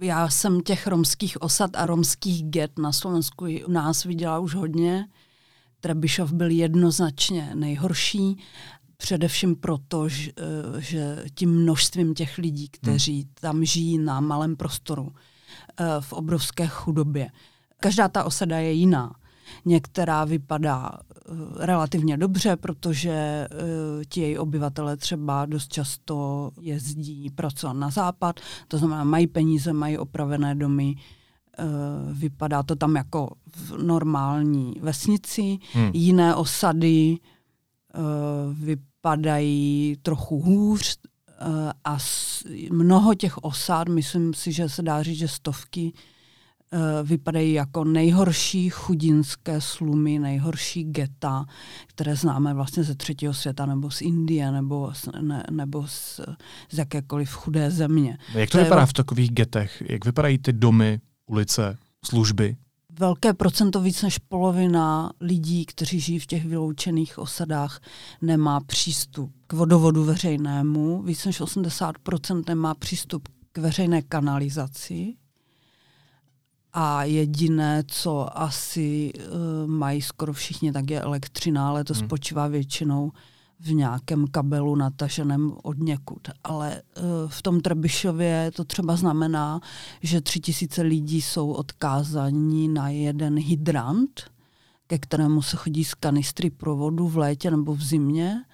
Já 0.00 0.28
jsem 0.28 0.60
těch 0.60 0.86
romských 0.86 1.42
osad 1.42 1.70
a 1.74 1.86
romských 1.86 2.42
get 2.44 2.78
na 2.78 2.92
Slovensku 2.92 3.46
u 3.66 3.70
nás 3.70 4.04
viděla 4.04 4.38
už 4.38 4.54
hodně. 4.54 5.08
Trebišov 5.80 6.32
byl 6.32 6.50
jednoznačně 6.50 7.50
nejhorší, 7.54 8.38
především 8.96 9.56
proto, 9.56 10.08
že, 10.08 10.32
eh, 10.36 10.80
že 10.80 11.24
tím 11.34 11.50
množstvím 11.50 12.14
těch 12.14 12.38
lidí, 12.38 12.68
kteří 12.68 13.20
hmm. 13.20 13.30
tam 13.40 13.64
žijí 13.64 13.98
na 13.98 14.20
malém 14.20 14.56
prostoru, 14.56 15.12
eh, 15.80 15.84
v 16.00 16.12
obrovské 16.12 16.66
chudobě. 16.66 17.30
Každá 17.80 18.08
ta 18.08 18.24
osada 18.24 18.58
je 18.58 18.72
jiná. 18.72 19.14
Některá 19.64 20.24
vypadá 20.24 20.90
uh, 20.90 21.36
relativně 21.56 22.16
dobře, 22.16 22.56
protože 22.56 23.48
uh, 23.52 24.02
ti 24.08 24.20
její 24.20 24.38
obyvatele 24.38 24.96
třeba 24.96 25.46
dost 25.46 25.72
často 25.72 26.50
jezdí 26.60 27.30
pracovat 27.30 27.72
na 27.72 27.90
západ, 27.90 28.40
to 28.68 28.78
znamená, 28.78 29.04
mají 29.04 29.26
peníze, 29.26 29.72
mají 29.72 29.98
opravené 29.98 30.54
domy, 30.54 30.94
uh, 30.94 32.18
vypadá 32.18 32.62
to 32.62 32.76
tam 32.76 32.96
jako 32.96 33.30
v 33.56 33.82
normální 33.82 34.74
vesnici. 34.80 35.58
Hmm. 35.72 35.90
Jiné 35.94 36.34
osady 36.34 37.18
vypadají 38.52 39.96
trochu 40.02 40.40
hůř, 40.40 40.96
a 41.84 41.98
mnoho 42.70 43.14
těch 43.14 43.38
osad, 43.38 43.88
myslím 43.88 44.34
si, 44.34 44.52
že 44.52 44.68
se 44.68 44.82
dá 44.82 45.02
říct, 45.02 45.18
že 45.18 45.28
stovky 45.28 45.92
Eh, 45.94 46.17
vypadají 47.02 47.52
jako 47.52 47.84
nejhorší 47.84 48.70
chudinské 48.70 49.60
slumy, 49.60 50.18
nejhorší 50.18 50.84
geta, 50.84 51.46
které 51.86 52.16
známe 52.16 52.54
vlastně 52.54 52.84
ze 52.84 52.94
třetího 52.94 53.34
světa, 53.34 53.66
nebo 53.66 53.90
z 53.90 54.02
Indie, 54.02 54.52
nebo 54.52 54.90
z, 54.94 55.08
ne, 55.20 55.44
nebo 55.50 55.86
z, 55.86 56.20
z 56.70 56.78
jakékoliv 56.78 57.30
chudé 57.30 57.70
země. 57.70 58.18
Jak 58.34 58.50
to, 58.50 58.58
to 58.58 58.64
vypadá 58.64 58.80
je, 58.80 58.86
v 58.86 58.92
takových 58.92 59.30
getech? 59.30 59.82
Jak 59.88 60.04
vypadají 60.04 60.38
ty 60.38 60.52
domy, 60.52 61.00
ulice, 61.26 61.78
služby? 62.04 62.56
Velké 62.98 63.34
procento, 63.34 63.80
víc 63.80 64.02
než 64.02 64.18
polovina 64.18 65.12
lidí, 65.20 65.66
kteří 65.66 66.00
žijí 66.00 66.18
v 66.18 66.26
těch 66.26 66.44
vyloučených 66.44 67.18
osadách, 67.18 67.80
nemá 68.22 68.60
přístup 68.60 69.32
k 69.46 69.52
vodovodu 69.52 70.04
veřejnému, 70.04 71.02
víc 71.02 71.24
než 71.24 71.40
80% 71.40 72.44
nemá 72.48 72.74
přístup 72.74 73.28
k 73.52 73.58
veřejné 73.58 74.02
kanalizaci 74.02 75.14
a 76.72 77.04
jediné, 77.04 77.84
co 77.86 78.38
asi 78.38 79.12
uh, 79.12 79.70
mají 79.70 80.02
skoro 80.02 80.32
všichni, 80.32 80.72
tak 80.72 80.90
je 80.90 81.00
elektřina, 81.00 81.68
ale 81.68 81.84
to 81.84 81.94
hmm. 81.94 82.06
spočívá 82.06 82.46
většinou 82.46 83.12
v 83.60 83.72
nějakém 83.72 84.26
kabelu 84.26 84.76
nataženém 84.76 85.52
od 85.62 85.78
někud. 85.78 86.28
Ale 86.44 86.82
uh, 86.96 87.02
v 87.28 87.42
tom 87.42 87.60
Trebišově 87.60 88.50
to 88.54 88.64
třeba 88.64 88.96
znamená, 88.96 89.60
že 90.02 90.20
tři 90.20 90.40
tisíce 90.40 90.82
lidí 90.82 91.22
jsou 91.22 91.50
odkázaní 91.52 92.68
na 92.68 92.88
jeden 92.88 93.38
hydrant, 93.38 94.20
ke 94.86 94.98
kterému 94.98 95.42
se 95.42 95.56
chodí 95.56 95.84
z 95.84 95.94
kanistry 95.94 96.50
provodu 96.50 97.08
v 97.08 97.16
létě 97.16 97.50
nebo 97.50 97.74
v 97.74 97.82
zimě. 97.82 98.44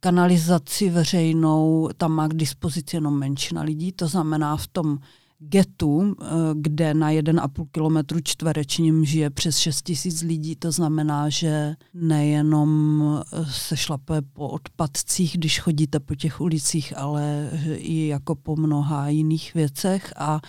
Kanalizaci 0.00 0.90
veřejnou 0.90 1.88
tam 1.96 2.12
má 2.12 2.28
k 2.28 2.34
dispozici 2.34 2.96
jenom 2.96 3.18
menšina 3.18 3.62
lidí, 3.62 3.92
to 3.92 4.08
znamená 4.08 4.56
v 4.56 4.66
tom 4.66 4.98
getu, 5.38 6.16
eh, 6.20 6.26
kde 6.54 6.94
na 6.94 7.10
1,5 7.10 7.66
kilometru 7.72 8.20
čtverečním 8.20 9.04
žije 9.04 9.30
přes 9.30 9.56
6 9.56 9.82
tisíc 9.82 10.22
lidí, 10.22 10.56
to 10.56 10.72
znamená, 10.72 11.28
že 11.28 11.76
nejenom 11.94 13.02
eh, 13.32 13.44
se 13.50 13.76
šlape 13.76 14.22
po 14.22 14.48
odpadcích, 14.48 15.36
když 15.38 15.60
chodíte 15.60 16.00
po 16.00 16.14
těch 16.14 16.40
ulicích, 16.40 16.96
ale 16.96 17.50
i 17.76 18.06
jako 18.06 18.34
po 18.34 18.56
mnoha 18.56 19.08
jiných 19.08 19.54
věcech 19.54 20.12
a 20.16 20.40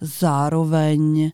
zároveň 0.00 1.30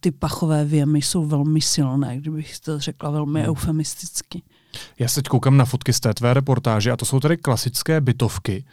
ty 0.00 0.10
pachové 0.10 0.64
věmy 0.64 1.02
jsou 1.02 1.26
velmi 1.26 1.60
silné, 1.60 2.16
kdybych 2.16 2.60
to 2.60 2.78
řekla 2.78 3.10
velmi 3.10 3.40
hmm. 3.40 3.48
eufemisticky. 3.48 4.42
Já 4.98 5.08
se 5.08 5.14
teď 5.14 5.28
koukám 5.28 5.56
na 5.56 5.64
fotky 5.64 5.92
z 5.92 6.00
té 6.00 6.14
tvé 6.14 6.34
reportáže 6.34 6.92
a 6.92 6.96
to 6.96 7.04
jsou 7.04 7.20
tedy 7.20 7.36
klasické 7.36 8.00
bytovky 8.00 8.64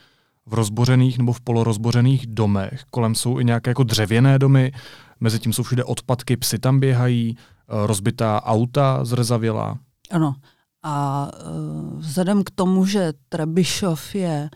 v 0.47 0.53
rozbořených 0.53 1.17
nebo 1.17 1.33
v 1.33 1.41
polorozbořených 1.41 2.27
domech. 2.27 2.83
Kolem 2.89 3.15
jsou 3.15 3.39
i 3.39 3.45
nějaké 3.45 3.71
jako 3.71 3.83
dřevěné 3.83 4.39
domy, 4.39 4.71
mezi 5.19 5.39
tím 5.39 5.53
jsou 5.53 5.63
všude 5.63 5.83
odpadky, 5.83 6.37
psy 6.37 6.59
tam 6.59 6.79
běhají, 6.79 7.37
eh, 7.37 7.87
rozbitá 7.87 8.43
auta 8.43 9.05
zrezavělá. 9.05 9.77
Ano. 10.11 10.35
A 10.83 11.27
uh, 11.27 11.99
vzhledem 11.99 12.43
k 12.43 12.51
tomu, 12.51 12.85
že 12.85 13.13
Trebišov 13.29 14.15
je 14.15 14.49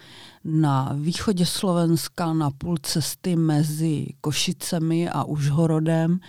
na 0.44 0.92
východě 0.96 1.46
Slovenska 1.46 2.34
na 2.34 2.52
půl 2.52 2.78
cesty 2.78 3.36
mezi 3.36 4.08
Košicemi 4.22 5.10
a 5.10 5.24
Užhorodem, 5.24 6.20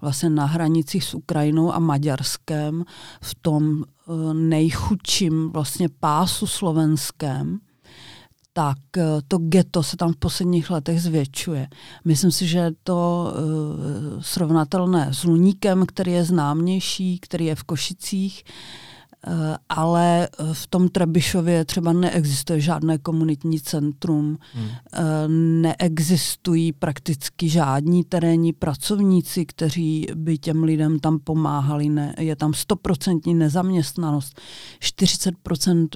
vlastně 0.00 0.30
na 0.30 0.44
hranicích 0.44 1.04
s 1.04 1.14
Ukrajinou 1.14 1.72
a 1.72 1.78
Maďarskem, 1.78 2.84
v 3.22 3.34
tom 3.34 3.84
uh, 4.06 4.34
nejchudším 4.34 5.50
vlastně 5.50 5.88
pásu 6.00 6.46
slovenském, 6.46 7.58
tak 8.52 8.78
eh, 8.96 9.02
to 9.28 9.38
ghetto 9.38 9.82
se 9.82 9.96
tam 9.96 10.12
v 10.12 10.16
posledních 10.16 10.70
letech 10.70 11.02
zvětšuje. 11.02 11.68
Myslím 12.04 12.30
si, 12.30 12.46
že 12.46 12.58
je 12.58 12.72
to 12.82 13.32
uh, 13.32 14.20
srovnatelné 14.20 15.08
s 15.14 15.24
Luníkem, 15.24 15.86
který 15.86 16.12
je 16.12 16.24
známější, 16.24 17.18
který 17.18 17.44
je 17.44 17.54
v 17.54 17.64
Košicích. 17.64 18.44
Eh, 18.46 18.89
ale 19.68 20.28
eh, 20.28 20.54
v 20.54 20.66
tom 20.66 20.88
Trebišově 20.88 21.64
třeba 21.64 21.92
neexistuje 21.92 22.60
žádné 22.60 22.98
komunitní 22.98 23.60
centrum, 23.60 24.38
hmm. 24.54 24.68
Eh, 24.92 25.28
neexistují 25.28 26.72
prakticky 26.72 27.48
žádní 27.48 28.04
terénní 28.04 28.52
pracovníci, 28.52 29.46
kteří 29.46 30.06
by 30.14 30.38
těm 30.38 30.62
lidem 30.62 30.98
tam 30.98 31.18
pomáhali. 31.18 31.88
Ne, 31.88 32.14
je 32.18 32.36
tam 32.36 32.54
stoprocentní 32.54 33.34
nezaměstnanost. 33.34 34.40
40% 34.82 35.88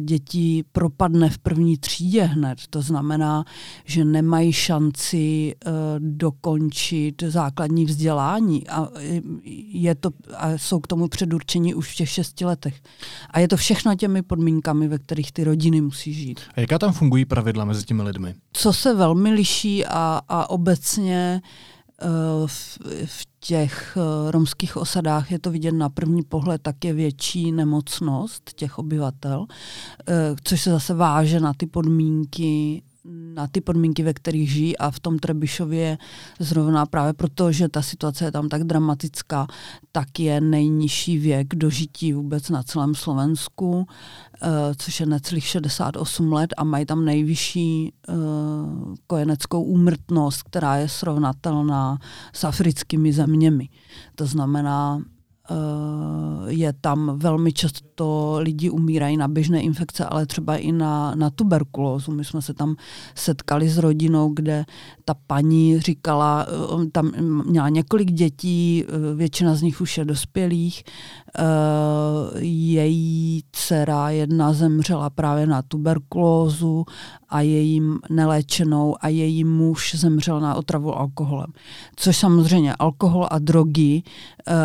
dětí 0.00 0.64
propadne 0.72 1.30
v 1.30 1.38
první 1.38 1.78
třídě 1.78 2.22
hned. 2.22 2.58
To 2.70 2.82
znamená, 2.82 3.44
že 3.84 4.04
nemají 4.04 4.52
šanci 4.52 5.54
dokončit 5.98 7.22
základní 7.28 7.84
vzdělání 7.84 8.68
a, 8.68 8.88
je 9.72 9.94
to, 9.94 10.10
a 10.36 10.58
jsou 10.58 10.80
k 10.80 10.86
tomu 10.86 11.08
předurčení 11.08 11.74
už 11.74 11.92
v 11.92 11.96
těch 11.96 12.08
šesti 12.08 12.44
letech 12.44 12.69
letech. 12.70 12.82
A 13.30 13.40
je 13.40 13.48
to 13.48 13.56
všechno 13.56 13.94
těmi 13.94 14.22
podmínkami, 14.22 14.88
ve 14.88 14.98
kterých 14.98 15.32
ty 15.32 15.44
rodiny 15.44 15.80
musí 15.80 16.14
žít. 16.14 16.40
A 16.54 16.60
jaká 16.60 16.78
tam 16.78 16.92
fungují 16.92 17.24
pravidla 17.24 17.64
mezi 17.64 17.84
těmi 17.84 18.02
lidmi? 18.02 18.34
Co 18.52 18.72
se 18.72 18.94
velmi 18.94 19.30
liší 19.30 19.86
a, 19.86 20.20
a 20.28 20.50
obecně 20.50 21.42
uh, 22.02 22.46
v, 22.46 22.78
v 23.04 23.26
těch 23.40 23.96
uh, 23.96 24.30
romských 24.30 24.76
osadách 24.76 25.30
je 25.30 25.38
to 25.38 25.50
vidět 25.50 25.72
na 25.72 25.88
první 25.88 26.22
pohled, 26.22 26.62
tak 26.62 26.84
je 26.84 26.92
větší 26.92 27.52
nemocnost 27.52 28.50
těch 28.54 28.78
obyvatel, 28.78 29.40
uh, 29.40 29.46
což 30.44 30.60
se 30.60 30.70
zase 30.70 30.94
váže 30.94 31.40
na 31.40 31.54
ty 31.54 31.66
podmínky 31.66 32.82
na 33.34 33.46
ty 33.46 33.60
podmínky, 33.60 34.02
ve 34.02 34.14
kterých 34.14 34.50
žijí 34.50 34.78
a 34.78 34.90
v 34.90 35.00
tom 35.00 35.18
Trebišově 35.18 35.98
zrovna 36.38 36.86
právě 36.86 37.12
proto, 37.12 37.52
že 37.52 37.68
ta 37.68 37.82
situace 37.82 38.24
je 38.24 38.32
tam 38.32 38.48
tak 38.48 38.64
dramatická, 38.64 39.46
tak 39.92 40.20
je 40.20 40.40
nejnižší 40.40 41.18
věk 41.18 41.54
dožití 41.54 42.12
vůbec 42.12 42.50
na 42.50 42.62
celém 42.62 42.94
Slovensku, 42.94 43.72
uh, 43.72 43.86
což 44.76 45.00
je 45.00 45.06
necelých 45.06 45.44
68 45.44 46.32
let 46.32 46.54
a 46.56 46.64
mají 46.64 46.86
tam 46.86 47.04
nejvyšší 47.04 47.92
uh, 48.08 48.94
kojeneckou 49.06 49.62
úmrtnost, 49.62 50.42
která 50.42 50.76
je 50.76 50.88
srovnatelná 50.88 51.98
s 52.32 52.44
africkými 52.44 53.12
zeměmi. 53.12 53.68
To 54.14 54.26
znamená, 54.26 55.00
Eh, 55.00 55.19
je 56.46 56.72
tam 56.80 57.12
velmi 57.18 57.52
často 57.52 58.36
lidi 58.40 58.70
umírají 58.70 59.16
na 59.16 59.28
běžné 59.28 59.62
infekce, 59.62 60.04
ale 60.04 60.26
třeba 60.26 60.56
i 60.56 60.72
na, 60.72 61.14
na 61.14 61.30
tuberkulózu. 61.30 62.12
My 62.12 62.24
jsme 62.24 62.42
se 62.42 62.54
tam 62.54 62.76
setkali 63.14 63.68
s 63.68 63.78
rodinou, 63.78 64.28
kde 64.28 64.64
ta 65.04 65.14
paní 65.26 65.80
říkala, 65.80 66.46
eh, 66.48 66.90
tam 66.92 67.12
měla 67.46 67.68
několik 67.68 68.12
dětí, 68.12 68.84
eh, 68.84 69.14
většina 69.14 69.54
z 69.54 69.62
nich 69.62 69.80
už 69.80 69.98
je 69.98 70.04
dospělých. 70.04 70.82
Její 72.38 73.42
dcera 73.52 74.10
jedna 74.10 74.52
zemřela 74.52 75.10
právě 75.10 75.46
na 75.46 75.62
tuberkulózu 75.62 76.84
a 77.28 77.40
její 77.40 77.82
neléčenou 78.10 78.96
a 79.00 79.08
její 79.08 79.44
muž 79.44 79.94
zemřel 79.94 80.40
na 80.40 80.54
otravu 80.54 80.98
alkoholem. 80.98 81.52
Což 81.96 82.16
samozřejmě 82.16 82.74
alkohol 82.74 83.26
a 83.30 83.38
drogy 83.38 84.02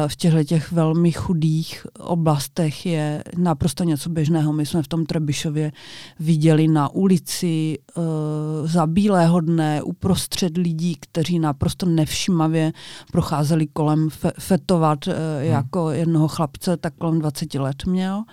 v 0.07 0.15
těchto 0.15 0.43
těch 0.43 0.71
velmi 0.71 1.11
chudých 1.11 1.87
oblastech 1.99 2.85
je 2.85 3.23
naprosto 3.37 3.83
něco 3.83 4.09
běžného. 4.09 4.53
My 4.53 4.65
jsme 4.65 4.83
v 4.83 4.87
tom 4.87 5.05
Trebišově 5.05 5.71
viděli 6.19 6.67
na 6.67 6.89
ulici 6.89 7.77
uh, 7.97 8.03
za 8.67 8.87
bílého 8.87 9.41
dne 9.41 9.81
uprostřed 9.81 10.57
lidí, 10.57 10.95
kteří 10.99 11.39
naprosto 11.39 11.85
nevšimavě 11.85 12.73
procházeli 13.11 13.67
kolem 13.67 14.07
fe- 14.07 14.31
fetovat 14.39 15.07
hmm. 15.07 15.15
jako 15.39 15.89
jednoho 15.89 16.27
chlapce, 16.55 16.77
tak 16.77 16.93
kolem 16.97 17.19
20 17.19 17.53
let 17.53 17.85
měl. 17.85 18.23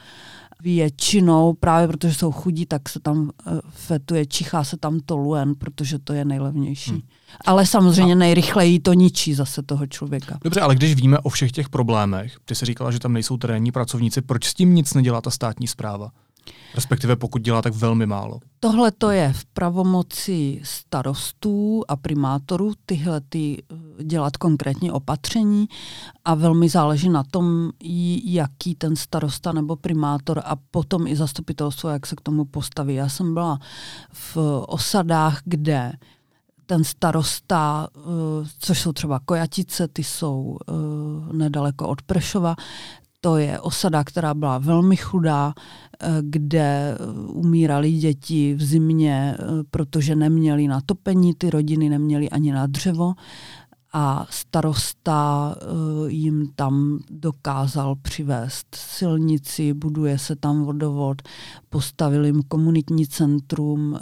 Většinou, 0.63 1.53
právě 1.53 1.89
protože 1.89 2.15
jsou 2.15 2.33
chudí, 2.33 2.67
tak 2.67 2.89
se 2.89 3.01
tam 3.01 3.19
uh, 3.19 3.59
fetuje, 3.71 4.27
čichá 4.27 4.65
se 4.65 4.77
tam 4.77 5.01
toluen, 5.01 5.55
protože 5.55 5.99
to 5.99 6.13
je 6.13 6.25
nejlevnější. 6.25 6.91
Hmm. 6.91 7.01
Ale 7.45 7.67
samozřejmě 7.67 8.15
nejrychleji 8.15 8.81
to 8.81 8.93
ničí 8.93 9.35
zase 9.35 9.63
toho 9.63 9.87
člověka. 9.87 10.39
Dobře, 10.45 10.61
ale 10.61 10.75
když 10.75 10.95
víme 10.95 11.19
o 11.19 11.29
všech 11.29 11.53
těch 11.53 11.69
problémech, 11.69 12.37
ty 12.45 12.55
jsi 12.55 12.67
říkala, 12.67 12.91
že 12.91 12.99
tam 12.99 13.13
nejsou 13.13 13.37
terénní 13.37 13.73
pracovníci, 13.73 14.21
proč 14.21 14.45
s 14.45 14.55
tím 14.55 14.75
nic 14.75 14.95
nedělá 14.95 15.21
ta 15.21 15.31
státní 15.31 15.67
zpráva? 15.67 16.11
Respektive 16.75 17.17
pokud 17.17 17.43
dělá 17.43 17.63
tak 17.63 17.75
velmi 17.75 18.07
málo. 18.07 18.41
Tohle 18.61 18.91
to 18.91 19.11
je 19.11 19.33
v 19.33 19.45
pravomoci 19.45 20.61
starostů 20.65 21.83
a 21.89 21.97
primátorů 21.97 22.73
tyhle 22.87 23.21
ty 23.29 23.63
eh, 23.63 24.05
dělat 24.05 24.37
konkrétně 24.37 24.93
opatření 24.93 25.69
a 26.25 26.35
velmi 26.35 26.69
záleží 26.69 27.09
na 27.09 27.23
tom, 27.31 27.71
jaký 28.25 28.75
ten 28.75 28.97
starosta 28.97 29.53
nebo 29.53 29.77
primátor 29.77 30.43
a 30.45 30.57
potom 30.57 31.07
i 31.07 31.17
zastupitelstvo, 31.17 31.91
jak 31.91 32.07
se 32.07 32.17
k 32.17 32.21
tomu 32.21 32.45
postaví. 32.45 32.95
Já 32.95 33.09
jsem 33.09 33.35
byla 33.35 33.59
v 34.13 34.37
osadách, 34.69 35.41
kde 35.45 35.93
ten 36.67 36.85
starosta, 36.85 37.89
eh, 37.97 38.01
což 38.59 38.81
jsou 38.81 38.93
třeba 38.93 39.21
Kojatice, 39.25 39.89
ty 39.89 40.05
jsou 40.05 40.59
eh, 40.69 40.73
nedaleko 41.37 41.89
od 41.89 42.03
Prešova, 42.03 42.57
to 43.25 43.37
je 43.37 43.61
osada, 43.61 44.05
která 44.05 44.35
byla 44.35 44.59
velmi 44.59 44.97
chudá, 44.97 45.55
eh, 46.01 46.09
kde 46.21 46.99
umírali 47.27 47.93
děti 47.93 48.55
v 48.55 48.63
zimě, 48.63 49.37
protože 49.71 50.17
neměli 50.17 50.69
na 50.69 50.81
topení, 50.81 51.35
ty 51.35 51.51
rodiny 51.51 51.89
neměly 51.89 52.31
ani 52.31 52.53
na 52.53 52.67
dřevo. 52.67 53.15
A 53.95 54.27
starosta 54.31 55.55
uh, 55.57 56.11
jim 56.11 56.49
tam 56.57 56.99
dokázal 57.11 57.97
přivést 57.97 58.67
silnici, 58.75 59.75
buduje 59.75 60.19
se 60.19 60.37
tam 60.37 60.65
vodovod, 60.65 61.23
postavil 61.71 62.25
jim 62.25 62.43
komunitní 62.43 63.07
centrum, 63.07 63.99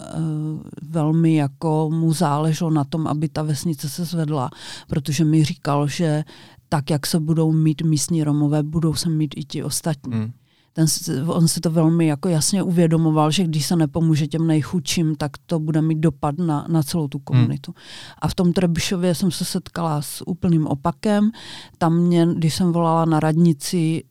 velmi 0.83 1.35
jako 1.35 1.91
mu 1.93 2.12
záleželo 2.12 2.71
na 2.71 2.85
tom, 2.85 3.07
aby 3.07 3.29
ta 3.29 3.43
vesnice 3.43 3.89
se 3.89 4.05
zvedla, 4.05 4.50
protože 4.89 5.25
mi 5.25 5.45
říkal, 5.45 5.89
že 5.89 6.25
tak, 6.73 6.91
jak 6.91 7.07
se 7.07 7.21
budou 7.21 7.53
mít 7.53 7.83
místní 7.83 8.25
Romové, 8.25 8.62
budou 8.62 8.95
se 8.95 9.09
mít 9.09 9.35
i 9.37 9.45
ti 9.45 9.65
ostatní. 9.65 10.12
Hmm. 10.12 10.33
ten, 10.73 10.87
on 11.27 11.49
si 11.49 11.61
to 11.61 11.71
velmi 11.71 12.07
jako 12.07 12.29
jasně 12.29 12.62
uvědomoval, 12.62 13.31
že 13.31 13.45
když 13.45 13.67
se 13.67 13.77
nepomůže 13.77 14.27
těm 14.27 14.47
nejchudším, 14.47 15.15
tak 15.15 15.31
to 15.47 15.59
bude 15.59 15.83
mít 15.83 15.99
dopad 15.99 16.39
na, 16.39 16.67
na 16.69 16.83
celou 16.83 17.09
tu 17.09 17.19
komunitu. 17.19 17.75
Hmm. 17.77 17.83
A 18.19 18.29
v 18.29 18.35
tom 18.35 18.53
Trebišově 18.53 19.15
jsem 19.15 19.31
se 19.31 19.45
setkala 19.45 20.03
s 20.03 20.29
úplným 20.29 20.67
opakem. 20.67 21.31
Tam 21.79 21.99
mě, 21.99 22.29
když 22.35 22.55
jsem 22.55 22.73
volala 22.73 23.05
na 23.05 23.21
radnici, 23.21 24.03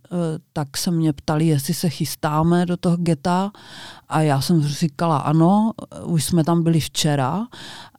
tak 0.54 0.78
se 0.78 0.92
mě 0.92 1.14
ptali, 1.14 1.48
jestli 1.48 1.74
se 1.74 1.90
chystáme 1.90 2.66
do 2.66 2.78
toho 2.78 2.98
geta 2.98 3.52
a 4.10 4.22
já 4.22 4.42
jsem 4.42 4.62
říkala 4.62 5.18
ano, 5.18 5.72
už 6.04 6.24
jsme 6.24 6.44
tam 6.44 6.64
byli 6.64 6.80
včera 6.80 7.48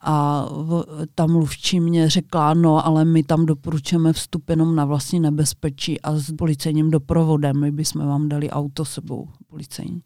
a 0.01 0.47
ta 1.15 1.27
mluvčí 1.27 1.81
mě 1.81 2.11
řekla, 2.11 2.55
no 2.55 2.87
ale 2.87 3.05
my 3.05 3.23
tam 3.23 3.47
doporučujeme 3.47 4.13
vstup 4.13 4.51
jenom 4.51 4.77
na 4.77 4.85
vlastní 4.85 5.21
nebezpečí 5.21 6.01
a 6.01 6.17
s 6.17 6.33
policejním 6.37 6.91
doprovodem, 6.91 7.61
my 7.61 7.71
bychom 7.71 8.07
vám 8.07 8.29
dali 8.29 8.51
auto 8.51 8.85
sebou 8.85 9.29
policejní. 9.51 10.03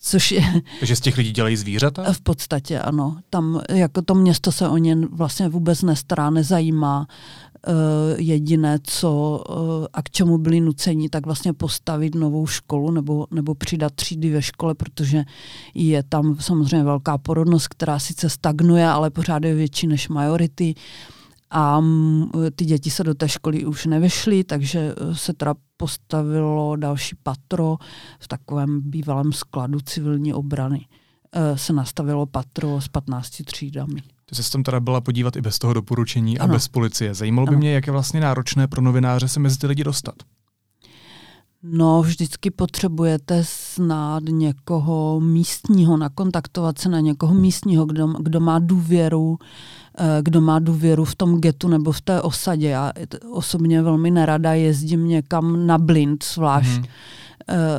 Což 0.00 0.32
je... 0.32 0.42
Takže 0.78 0.96
z 0.96 1.00
těch 1.00 1.16
lidí 1.16 1.32
dělají 1.32 1.56
zvířata? 1.56 2.12
V 2.12 2.20
podstatě 2.20 2.80
ano. 2.80 3.16
Tam 3.30 3.60
jako 3.68 4.02
to 4.02 4.14
město 4.14 4.52
se 4.52 4.68
o 4.68 4.76
ně 4.76 4.96
vlastně 4.96 5.48
vůbec 5.48 5.82
nestará, 5.82 6.30
nezajímá. 6.30 7.06
Uh, 7.66 8.20
jediné, 8.20 8.78
co 8.82 9.42
uh, 9.48 9.86
a 9.92 10.02
k 10.02 10.10
čemu 10.10 10.38
byli 10.38 10.60
nuceni, 10.60 11.08
tak 11.08 11.26
vlastně 11.26 11.52
postavit 11.52 12.14
novou 12.14 12.46
školu 12.46 12.90
nebo, 12.90 13.26
nebo 13.30 13.54
přidat 13.54 13.94
třídy 13.94 14.30
ve 14.30 14.42
škole, 14.42 14.74
protože 14.74 15.24
je 15.74 16.02
tam 16.02 16.36
samozřejmě 16.40 16.84
velká 16.84 17.18
porodnost, 17.18 17.68
která 17.68 17.98
sice 17.98 18.30
stagnuje, 18.30 18.86
ale 18.86 19.10
pořád 19.10 19.44
je 19.44 19.54
větší 19.54 19.86
než 19.86 20.08
majority. 20.08 20.74
A 21.50 21.80
ty 22.54 22.64
děti 22.64 22.90
se 22.90 23.04
do 23.04 23.14
té 23.14 23.28
školy 23.28 23.64
už 23.64 23.86
nevešly, 23.86 24.44
takže 24.44 24.94
eh, 24.96 25.14
se 25.14 25.32
teda 25.32 25.54
postavilo 25.76 26.76
další 26.76 27.16
patro 27.22 27.76
v 28.18 28.28
takovém 28.28 28.80
bývalém 28.80 29.32
skladu 29.32 29.80
civilní 29.80 30.34
obrany. 30.34 30.86
Se 31.54 31.72
nastavilo 31.72 32.26
patro 32.26 32.80
s 32.80 32.88
15 32.88 33.30
třídami. 33.44 34.02
Ty 34.28 34.34
jsi 34.34 34.50
tam 34.50 34.62
teda 34.62 34.80
byla 34.80 35.00
podívat 35.00 35.36
i 35.36 35.40
bez 35.40 35.58
toho 35.58 35.72
doporučení 35.72 36.38
ano. 36.38 36.50
a 36.50 36.56
bez 36.56 36.68
policie. 36.68 37.14
Zajímalo 37.14 37.48
ano. 37.48 37.56
by 37.56 37.56
mě, 37.56 37.72
jak 37.72 37.86
je 37.86 37.92
vlastně 37.92 38.20
náročné 38.20 38.66
pro 38.68 38.82
novináře 38.82 39.28
se 39.28 39.40
mezi 39.40 39.58
ty 39.58 39.66
lidi 39.66 39.84
dostat. 39.84 40.14
No, 41.62 42.02
vždycky 42.02 42.50
potřebujete 42.50 43.40
snad 43.44 44.22
někoho 44.28 45.20
místního, 45.20 45.96
nakontaktovat 45.96 46.78
se 46.78 46.88
na 46.88 47.00
někoho 47.00 47.34
místního, 47.34 47.86
kdo, 47.86 48.06
kdo 48.06 48.40
má 48.40 48.58
důvěru, 48.58 49.38
eh, 49.98 50.18
kdo 50.22 50.40
má 50.40 50.58
důvěru 50.58 51.04
v 51.04 51.14
tom 51.14 51.40
getu 51.40 51.68
nebo 51.68 51.92
v 51.92 52.00
té 52.00 52.22
osadě. 52.22 52.68
Já 52.68 52.92
osobně 53.32 53.82
velmi 53.82 54.10
nerada 54.10 54.54
jezdím 54.54 55.08
někam 55.08 55.66
na 55.66 55.78
blind, 55.78 56.24
zvlášť, 56.24 56.70
hmm. 56.70 56.84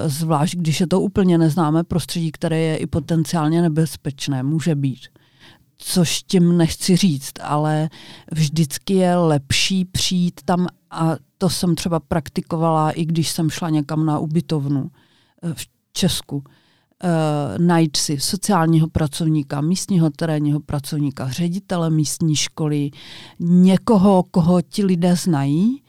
zvlášť 0.05 0.55
když 0.55 0.79
je 0.79 0.87
to 0.87 1.01
úplně 1.01 1.37
neznámé 1.37 1.83
prostředí, 1.83 2.31
které 2.31 2.59
je 2.59 2.77
i 2.77 2.87
potenciálně 2.87 3.61
nebezpečné, 3.61 4.43
může 4.43 4.75
být 4.75 4.99
což 5.81 6.23
tím 6.23 6.57
nechci 6.57 6.95
říct, 6.95 7.33
ale 7.41 7.89
vždycky 8.31 8.93
je 8.93 9.15
lepší 9.15 9.85
přijít 9.85 10.41
tam 10.45 10.67
a 10.91 11.15
to 11.37 11.49
jsem 11.49 11.75
třeba 11.75 11.99
praktikovala, 11.99 12.91
i 12.91 13.05
když 13.05 13.29
jsem 13.29 13.49
šla 13.49 13.69
někam 13.69 14.05
na 14.05 14.19
ubytovnu 14.19 14.91
eh, 15.43 15.53
v 15.53 15.67
Česku. 15.93 16.43
Uh, 17.03 17.65
najít 17.65 17.97
si 17.97 18.19
sociálního 18.19 18.87
pracovníka, 18.87 19.61
místního 19.61 20.09
terénního 20.09 20.59
pracovníka, 20.59 21.29
ředitele 21.29 21.89
místní 21.89 22.35
školy, 22.35 22.91
někoho, 23.39 24.23
koho 24.31 24.61
ti 24.61 24.85
lidé 24.85 25.15
znají 25.15 25.81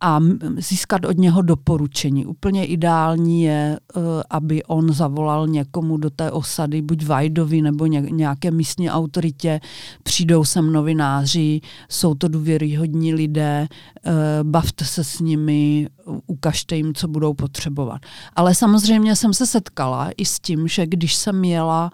a 0.00 0.20
získat 0.56 1.04
od 1.04 1.18
něho 1.18 1.42
doporučení. 1.42 2.26
Úplně 2.26 2.66
ideální 2.66 3.42
je, 3.42 3.78
eh, 3.96 4.00
aby 4.30 4.64
on 4.64 4.92
zavolal 4.92 5.48
někomu 5.48 5.96
do 5.96 6.10
té 6.10 6.30
osady, 6.30 6.82
buď 6.82 7.06
Vajdovi 7.06 7.62
nebo 7.62 7.86
nějaké 7.86 8.50
místní 8.50 8.90
autoritě, 8.90 9.60
přijdou 10.02 10.44
sem 10.44 10.72
novináři, 10.72 11.60
jsou 11.88 12.14
to 12.14 12.28
důvěryhodní 12.28 13.14
lidé, 13.14 13.68
eh, 13.68 14.12
bavte 14.42 14.84
se 14.84 15.04
s 15.04 15.20
nimi, 15.20 15.88
ukažte 16.26 16.76
jim, 16.76 16.94
co 16.94 17.08
budou 17.08 17.34
potřebovat. 17.34 18.00
Ale 18.36 18.54
samozřejmě 18.54 19.16
jsem 19.16 19.34
se 19.34 19.46
setkala 19.46 20.10
i 20.16 20.24
s 20.24 20.40
tím, 20.40 20.68
že 20.68 20.86
když 20.86 21.14
jsem 21.14 21.44
jela 21.44 21.90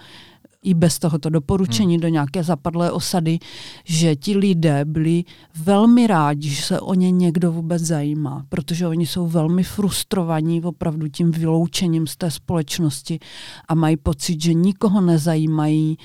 i 0.63 0.75
bez 0.75 0.99
tohoto 0.99 1.31
doporučení 1.31 1.95
hmm. 1.95 2.01
do 2.01 2.09
nějaké 2.09 2.43
zapadlé 2.43 2.93
osady, 2.93 3.39
že 3.85 4.17
ti 4.17 4.37
lidé 4.37 4.85
byli 4.85 5.25
velmi 5.65 6.07
rádi, 6.07 6.49
že 6.49 6.63
se 6.63 6.81
o 6.81 6.95
ně 6.95 7.11
někdo 7.11 7.53
vůbec 7.53 7.83
zajímá, 7.83 8.47
protože 8.49 8.87
oni 8.87 9.07
jsou 9.07 9.27
velmi 9.27 9.63
frustrovaní 9.63 10.63
opravdu 10.63 11.09
tím 11.09 11.31
vyloučením 11.31 12.07
z 12.07 12.17
té 12.17 12.31
společnosti 12.31 13.19
a 13.69 13.75
mají 13.75 13.97
pocit, 13.97 14.43
že 14.43 14.55
nikoho 14.55 15.01
nezajímají, 15.01 15.97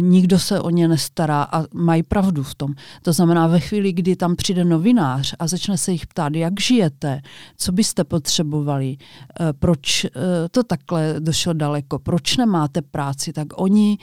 nikdo 0.00 0.38
se 0.38 0.60
o 0.60 0.70
ně 0.70 0.88
nestará 0.88 1.42
a 1.42 1.64
mají 1.74 2.02
pravdu 2.02 2.42
v 2.42 2.54
tom. 2.54 2.74
To 3.02 3.12
znamená, 3.12 3.46
ve 3.46 3.60
chvíli, 3.60 3.92
kdy 3.92 4.16
tam 4.16 4.36
přijde 4.36 4.64
novinář 4.64 5.34
a 5.38 5.46
začne 5.46 5.78
se 5.78 5.92
jich 5.92 6.06
ptát, 6.06 6.34
jak 6.34 6.60
žijete, 6.60 7.22
co 7.56 7.72
byste 7.72 8.04
potřebovali, 8.04 8.96
eh, 8.96 9.52
proč 9.52 10.04
eh, 10.04 10.10
to 10.50 10.62
takhle 10.62 11.14
došlo 11.18 11.52
daleko, 11.52 11.98
proč 11.98 12.36
nemáte 12.36 12.82
práci, 12.82 13.32
tak 13.32 13.46
oni 13.56 13.98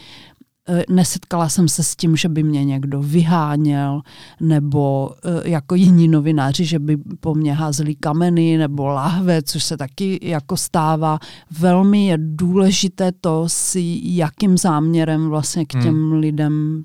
nesetkala 0.90 1.50
jsem 1.50 1.68
se 1.68 1.84
s 1.84 1.96
tím, 1.96 2.16
že 2.16 2.30
by 2.30 2.44
mě 2.44 2.66
někdo 2.66 3.02
vyháněl, 3.02 4.02
nebo 4.42 5.12
jako 5.44 5.76
jiní 5.76 6.08
novináři, 6.08 6.66
že 6.66 6.80
by 6.80 6.98
po 6.98 7.36
mně 7.36 7.54
házeli 7.54 7.96
kameny 7.96 8.58
nebo 8.58 8.88
lahve, 8.88 9.42
což 9.42 9.64
se 9.64 9.78
taky 9.78 10.20
jako 10.22 10.58
stává. 10.58 11.20
Velmi 11.60 12.08
je 12.08 12.18
důležité 12.22 13.12
to 13.12 13.44
si, 13.48 14.00
jakým 14.04 14.58
záměrem 14.58 15.30
vlastně 15.30 15.66
k 15.66 15.74
hmm. 15.74 15.84
těm 15.84 15.94
hmm. 15.94 16.20
lidem 16.20 16.84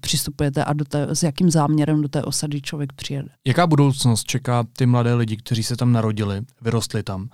přistupujete 0.00 0.64
a 0.64 0.72
do 0.72 0.84
té, 0.84 1.06
s 1.10 1.22
jakým 1.22 1.50
záměrem 1.50 2.02
do 2.02 2.08
té 2.08 2.22
osady 2.22 2.60
člověk 2.60 2.92
přijede. 2.92 3.28
Jaká 3.46 3.66
budoucnost 3.66 4.24
čeká 4.24 4.64
ty 4.76 4.86
mladé 4.86 5.14
lidi, 5.14 5.36
kteří 5.36 5.62
se 5.62 5.76
tam 5.76 5.92
narodili, 5.92 6.40
vyrostli 6.62 7.02
tam? 7.02 7.28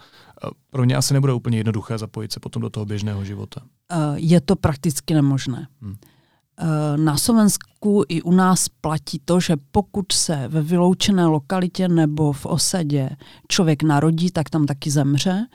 Pro 0.70 0.84
ně 0.84 0.96
asi 0.96 1.14
nebude 1.14 1.32
úplně 1.32 1.58
jednoduché 1.58 1.98
zapojit 1.98 2.32
se 2.32 2.40
potom 2.40 2.62
do 2.62 2.70
toho 2.70 2.86
běžného 2.86 3.24
života. 3.24 3.60
Eh, 3.90 3.96
je 4.16 4.40
to 4.40 4.56
prakticky 4.56 5.14
nemožné. 5.14 5.68
Hmm. 5.82 5.96
Eh, 6.58 6.96
na 6.96 7.16
Slovensku 7.16 8.04
i 8.08 8.22
u 8.22 8.32
nás 8.32 8.68
platí 8.68 9.20
to, 9.24 9.40
že 9.40 9.56
pokud 9.70 10.12
se 10.12 10.48
ve 10.48 10.62
vyloučené 10.62 11.26
lokalitě 11.26 11.88
nebo 11.88 12.32
v 12.32 12.46
osadě 12.46 13.10
člověk 13.48 13.82
narodí, 13.82 14.30
tak 14.30 14.50
tam 14.50 14.66
taky 14.66 14.90
zemře 14.90 15.46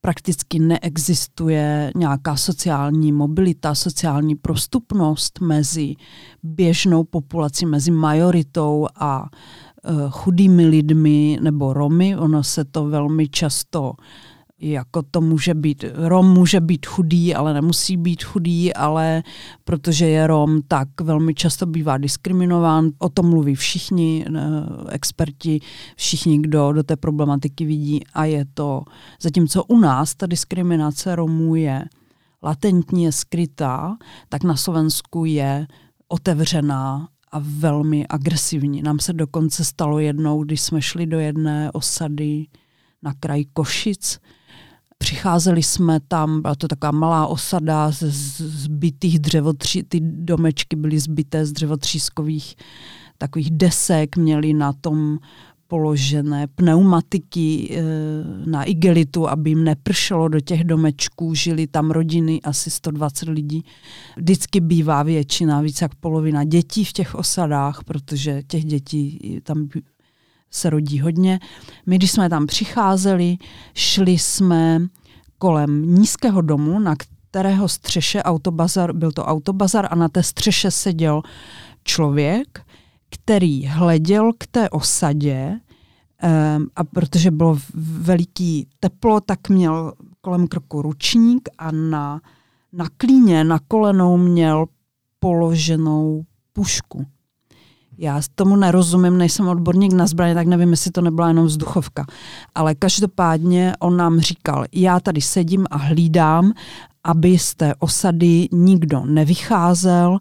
prakticky 0.00 0.58
neexistuje 0.58 1.92
nějaká 1.96 2.36
sociální 2.36 3.12
mobilita, 3.12 3.74
sociální 3.74 4.34
prostupnost 4.34 5.40
mezi 5.40 5.94
běžnou 6.42 7.04
populací, 7.04 7.66
mezi 7.66 7.90
majoritou 7.90 8.86
a 8.96 9.22
uh, 9.22 9.28
chudými 10.10 10.66
lidmi 10.66 11.38
nebo 11.42 11.72
Romy. 11.72 12.16
Ono 12.16 12.44
se 12.44 12.64
to 12.64 12.84
velmi 12.84 13.28
často 13.28 13.92
jako 14.62 15.02
to 15.02 15.20
může 15.20 15.54
být, 15.54 15.84
Rom 15.94 16.32
může 16.32 16.60
být 16.60 16.86
chudý, 16.86 17.34
ale 17.34 17.54
nemusí 17.54 17.96
být 17.96 18.24
chudý, 18.24 18.74
ale 18.74 19.22
protože 19.64 20.08
je 20.08 20.26
Rom, 20.26 20.62
tak 20.68 21.00
velmi 21.00 21.34
často 21.34 21.66
bývá 21.66 21.98
diskriminován. 21.98 22.90
O 22.98 23.08
tom 23.08 23.30
mluví 23.30 23.54
všichni 23.54 24.24
eh, 24.26 24.40
experti, 24.88 25.60
všichni, 25.96 26.38
kdo 26.38 26.72
do 26.72 26.82
té 26.82 26.96
problematiky 26.96 27.64
vidí 27.64 28.00
a 28.14 28.24
je 28.24 28.44
to, 28.54 28.82
zatímco 29.22 29.64
u 29.64 29.78
nás 29.78 30.14
ta 30.14 30.26
diskriminace 30.26 31.16
Romů 31.16 31.54
je 31.54 31.84
latentní, 32.42 33.04
je 33.04 33.12
skrytá, 33.12 33.96
tak 34.28 34.44
na 34.44 34.56
Slovensku 34.56 35.24
je 35.24 35.66
otevřená 36.08 37.08
a 37.32 37.38
velmi 37.42 38.06
agresivní. 38.08 38.82
Nám 38.82 38.98
se 38.98 39.12
dokonce 39.12 39.64
stalo 39.64 39.98
jednou, 39.98 40.44
když 40.44 40.60
jsme 40.60 40.82
šli 40.82 41.06
do 41.06 41.18
jedné 41.18 41.70
osady 41.72 42.46
na 43.02 43.14
kraj 43.20 43.44
Košic, 43.52 44.20
Přicházeli 45.02 45.62
jsme 45.62 46.00
tam, 46.08 46.42
byla 46.42 46.54
to 46.54 46.68
taková 46.68 46.90
malá 46.90 47.26
osada 47.26 47.90
z 47.90 48.02
zbytých 48.40 49.18
dřevotří, 49.18 49.82
ty 49.82 50.00
domečky 50.00 50.76
byly 50.76 51.00
zbyté 51.00 51.46
z 51.46 51.52
dřevotřískových 51.52 52.56
takových 53.18 53.50
desek, 53.50 54.16
měli 54.16 54.54
na 54.54 54.72
tom 54.72 55.18
položené 55.72 56.46
pneumatiky 56.46 57.68
e, 57.72 57.82
na 58.50 58.64
igelitu, 58.64 59.28
aby 59.28 59.50
jim 59.50 59.64
nepršelo 59.64 60.28
do 60.28 60.40
těch 60.40 60.64
domečků. 60.64 61.34
Žili 61.34 61.66
tam 61.66 61.90
rodiny, 61.90 62.40
asi 62.44 62.70
120 62.70 63.28
lidí. 63.28 63.64
Vždycky 64.16 64.60
bývá 64.60 65.02
většina, 65.02 65.60
více 65.60 65.84
jak 65.84 65.94
polovina 65.94 66.44
dětí 66.44 66.84
v 66.84 66.92
těch 66.92 67.14
osadách, 67.14 67.84
protože 67.84 68.42
těch 68.46 68.64
dětí 68.64 69.40
tam 69.42 69.68
se 70.50 70.70
rodí 70.70 71.00
hodně. 71.00 71.40
My, 71.86 71.96
když 71.96 72.10
jsme 72.10 72.28
tam 72.28 72.46
přicházeli, 72.46 73.36
šli 73.74 74.18
jsme 74.18 74.80
kolem 75.38 75.94
nízkého 75.94 76.40
domu, 76.40 76.78
na 76.78 76.96
kterého 77.30 77.68
střeše 77.68 78.22
autobazar, 78.22 78.92
byl 78.92 79.12
to 79.12 79.24
autobazar 79.24 79.88
a 79.90 79.94
na 79.94 80.08
té 80.08 80.22
střeše 80.22 80.70
seděl 80.70 81.22
člověk, 81.84 82.60
který 83.12 83.66
hleděl 83.66 84.32
k 84.38 84.46
té 84.46 84.70
osadě 84.70 85.60
um, 86.56 86.66
a 86.76 86.84
protože 86.84 87.30
bylo 87.30 87.58
veliký 88.00 88.66
teplo, 88.80 89.20
tak 89.20 89.48
měl 89.48 89.92
kolem 90.20 90.46
krku 90.46 90.82
ručník 90.82 91.48
a 91.58 91.70
na, 91.72 92.20
na 92.72 92.86
klíně, 92.96 93.44
na 93.44 93.58
kolenou 93.68 94.16
měl 94.16 94.66
položenou 95.20 96.22
pušku. 96.52 97.06
Já 97.98 98.20
tomu 98.34 98.56
nerozumím, 98.56 99.18
nejsem 99.18 99.48
odborník 99.48 99.92
na 99.92 100.06
zbraně, 100.06 100.34
tak 100.34 100.46
nevím, 100.46 100.70
jestli 100.70 100.90
to 100.90 101.00
nebyla 101.00 101.28
jenom 101.28 101.46
vzduchovka. 101.46 102.06
Ale 102.54 102.74
každopádně 102.74 103.72
on 103.80 103.96
nám 103.96 104.20
říkal, 104.20 104.64
já 104.72 105.00
tady 105.00 105.20
sedím 105.20 105.66
a 105.70 105.76
hlídám, 105.76 106.52
aby 107.04 107.38
z 107.38 107.54
té 107.54 107.74
osady 107.78 108.48
nikdo 108.52 109.04
nevycházel, 109.04 110.18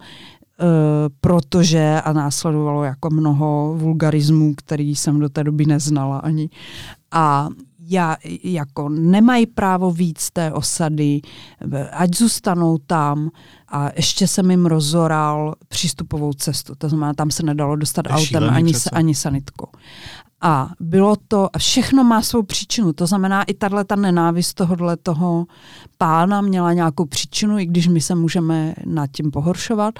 protože 1.21 2.02
a 2.04 2.13
následovalo 2.13 2.84
jako 2.84 3.10
mnoho 3.10 3.76
vulgarismů, 3.78 4.54
který 4.58 4.95
jsem 4.95 5.19
do 5.19 5.30
té 5.30 5.43
doby 5.43 5.65
neznala 5.65 6.17
ani. 6.17 6.50
A 7.12 7.50
já, 7.84 8.17
jako 8.43 8.89
nemají 8.89 9.45
právo 9.45 9.91
víc 9.91 10.30
té 10.34 10.52
osady, 10.52 11.21
ať 11.91 12.15
zůstanou 12.15 12.78
tam 12.78 13.30
a 13.67 13.89
ještě 13.95 14.28
jsem 14.28 14.52
jim 14.52 14.65
rozoral 14.65 15.56
přístupovou 15.67 16.34
cestu. 16.34 16.74
To 16.78 16.89
znamená, 16.89 17.13
tam 17.13 17.32
se 17.32 17.43
nedalo 17.43 17.76
dostat 17.76 18.06
autem 18.10 18.50
ani, 18.50 18.74
se, 18.74 18.89
ani 18.89 19.15
sanitkou. 19.15 19.67
A 20.41 20.69
bylo 20.80 21.15
to, 21.28 21.50
a 21.54 21.58
všechno 21.58 22.04
má 22.04 22.21
svou 22.21 22.43
příčinu. 22.43 22.93
To 22.93 23.08
znamená, 23.08 23.43
i 23.43 23.54
tahle 23.54 23.86
ta 23.86 23.95
nenávist 23.95 24.54
tohohle 24.54 24.97
toho 24.97 25.45
pána 25.97 26.41
měla 26.41 26.74
nějakou 26.74 27.06
příčinu, 27.06 27.60
i 27.60 27.65
když 27.65 27.88
my 27.88 28.02
se 28.02 28.15
můžeme 28.15 28.76
nad 28.86 29.08
tím 29.12 29.32
pohoršovat. 29.32 30.00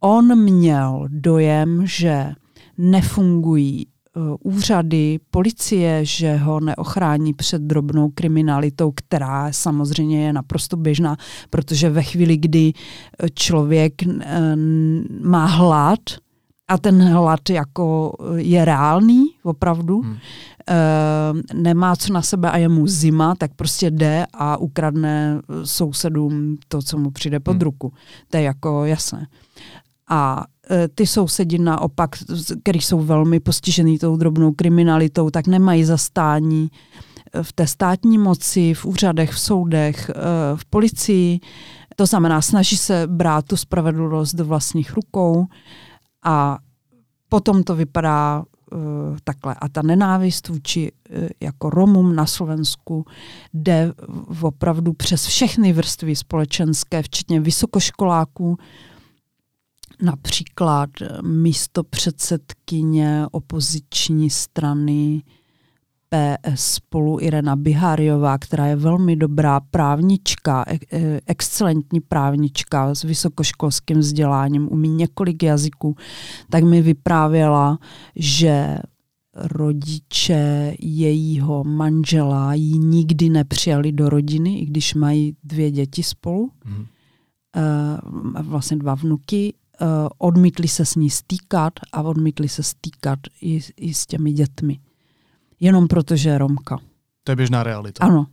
On 0.00 0.42
měl 0.42 1.06
dojem, 1.08 1.86
že 1.86 2.32
nefungují 2.78 3.86
Eh, 4.16 4.36
úřady, 4.42 5.20
policie, 5.30 6.04
že 6.04 6.36
ho 6.36 6.60
neochrání 6.60 7.34
před 7.34 7.62
drobnou 7.62 8.10
kriminalitou, 8.14 8.92
která 8.96 9.52
samozřejmě 9.52 10.26
je 10.26 10.32
naprosto 10.32 10.76
běžná, 10.76 11.16
protože 11.50 11.90
ve 11.90 12.02
chvíli, 12.02 12.36
kdy 12.36 12.72
eh, 12.72 13.28
člověk 13.34 14.02
eh, 14.02 14.56
má 15.22 15.46
hlad, 15.46 16.00
a 16.68 16.78
ten 16.78 17.02
hlad 17.02 17.50
jako 17.50 18.16
je 18.36 18.64
reálný, 18.64 19.26
opravdu, 19.42 20.00
hmm. 20.00 20.16
nemá 21.54 21.96
co 21.96 22.12
na 22.12 22.22
sebe 22.22 22.50
a 22.50 22.56
je 22.56 22.68
mu 22.68 22.86
zima, 22.86 23.34
tak 23.34 23.54
prostě 23.54 23.90
jde 23.90 24.26
a 24.34 24.56
ukradne 24.56 25.40
sousedům 25.64 26.56
to, 26.68 26.82
co 26.82 26.98
mu 26.98 27.10
přijde 27.10 27.40
pod 27.40 27.52
hmm. 27.52 27.60
ruku. 27.60 27.92
To 28.28 28.36
je 28.36 28.42
jako 28.42 28.84
jasné. 28.84 29.26
A 30.10 30.44
e, 30.70 30.88
ty 30.88 31.06
sousedi 31.06 31.58
naopak, 31.58 32.10
který 32.62 32.80
jsou 32.80 33.00
velmi 33.00 33.40
postižený 33.40 33.98
tou 33.98 34.16
drobnou 34.16 34.52
kriminalitou, 34.52 35.30
tak 35.30 35.46
nemají 35.46 35.84
zastání 35.84 36.70
e, 37.32 37.42
v 37.42 37.52
té 37.52 37.66
státní 37.66 38.18
moci, 38.18 38.74
v 38.74 38.84
úřadech, 38.84 39.32
v 39.32 39.40
soudech, 39.40 40.10
e, 40.10 40.12
v 40.56 40.64
policii. 40.64 41.40
To 41.96 42.06
znamená, 42.06 42.42
snaží 42.42 42.76
se 42.76 43.06
brát 43.06 43.44
tu 43.44 43.56
spravedlnost 43.56 44.34
do 44.34 44.44
vlastních 44.44 44.92
rukou 44.92 45.46
a 46.24 46.58
potom 47.28 47.62
to 47.62 47.76
vypadá 47.76 48.44
takhle. 49.24 49.54
A 49.58 49.68
ta 49.68 49.82
nenávist 49.82 50.48
vůči 50.48 50.92
jako 51.40 51.70
Romům 51.70 52.16
na 52.16 52.26
Slovensku 52.26 53.04
jde 53.54 53.92
opravdu 54.40 54.92
přes 54.92 55.26
všechny 55.26 55.72
vrstvy 55.72 56.16
společenské, 56.16 57.02
včetně 57.02 57.40
vysokoškoláků, 57.40 58.58
například 60.02 60.90
místo 61.22 61.84
předsedkyně 61.84 63.26
opoziční 63.30 64.30
strany 64.30 65.22
PS 66.10 66.64
spolu 66.74 67.18
Irena 67.20 67.56
Biháriová, 67.56 68.38
která 68.38 68.66
je 68.66 68.76
velmi 68.76 69.16
dobrá 69.16 69.60
právnička, 69.60 70.64
e- 70.92 71.20
excelentní 71.26 72.00
právnička 72.00 72.94
s 72.94 73.02
vysokoškolským 73.02 73.98
vzděláním, 73.98 74.72
umí 74.72 74.88
několik 74.88 75.42
jazyků, 75.42 75.96
tak 76.50 76.64
mi 76.64 76.82
vyprávěla, 76.82 77.78
že 78.16 78.78
rodiče 79.34 80.74
jejího 80.78 81.64
manžela 81.64 82.54
ji 82.54 82.78
nikdy 82.78 83.30
nepřijali 83.30 83.92
do 83.92 84.08
rodiny, 84.08 84.58
i 84.58 84.66
když 84.66 84.94
mají 84.94 85.36
dvě 85.44 85.70
děti 85.70 86.02
spolu, 86.02 86.50
mm. 86.64 86.86
vlastně 88.42 88.76
dva 88.76 88.94
vnuky 88.94 89.54
odmítli 90.18 90.68
se 90.68 90.84
s 90.84 90.94
ní 90.94 91.10
stýkat 91.10 91.72
a 91.92 92.02
odmítli 92.02 92.48
se 92.48 92.62
stýkat 92.62 93.18
i, 93.40 93.60
i 93.76 93.94
s 93.94 94.06
těmi 94.06 94.32
dětmi. 94.32 94.80
Jenom 95.60 95.88
protože 95.88 96.28
je 96.28 96.38
Romka. 96.38 96.78
To 97.24 97.32
je 97.32 97.36
běžná 97.36 97.62
realita. 97.62 98.04
Ano. 98.04 98.26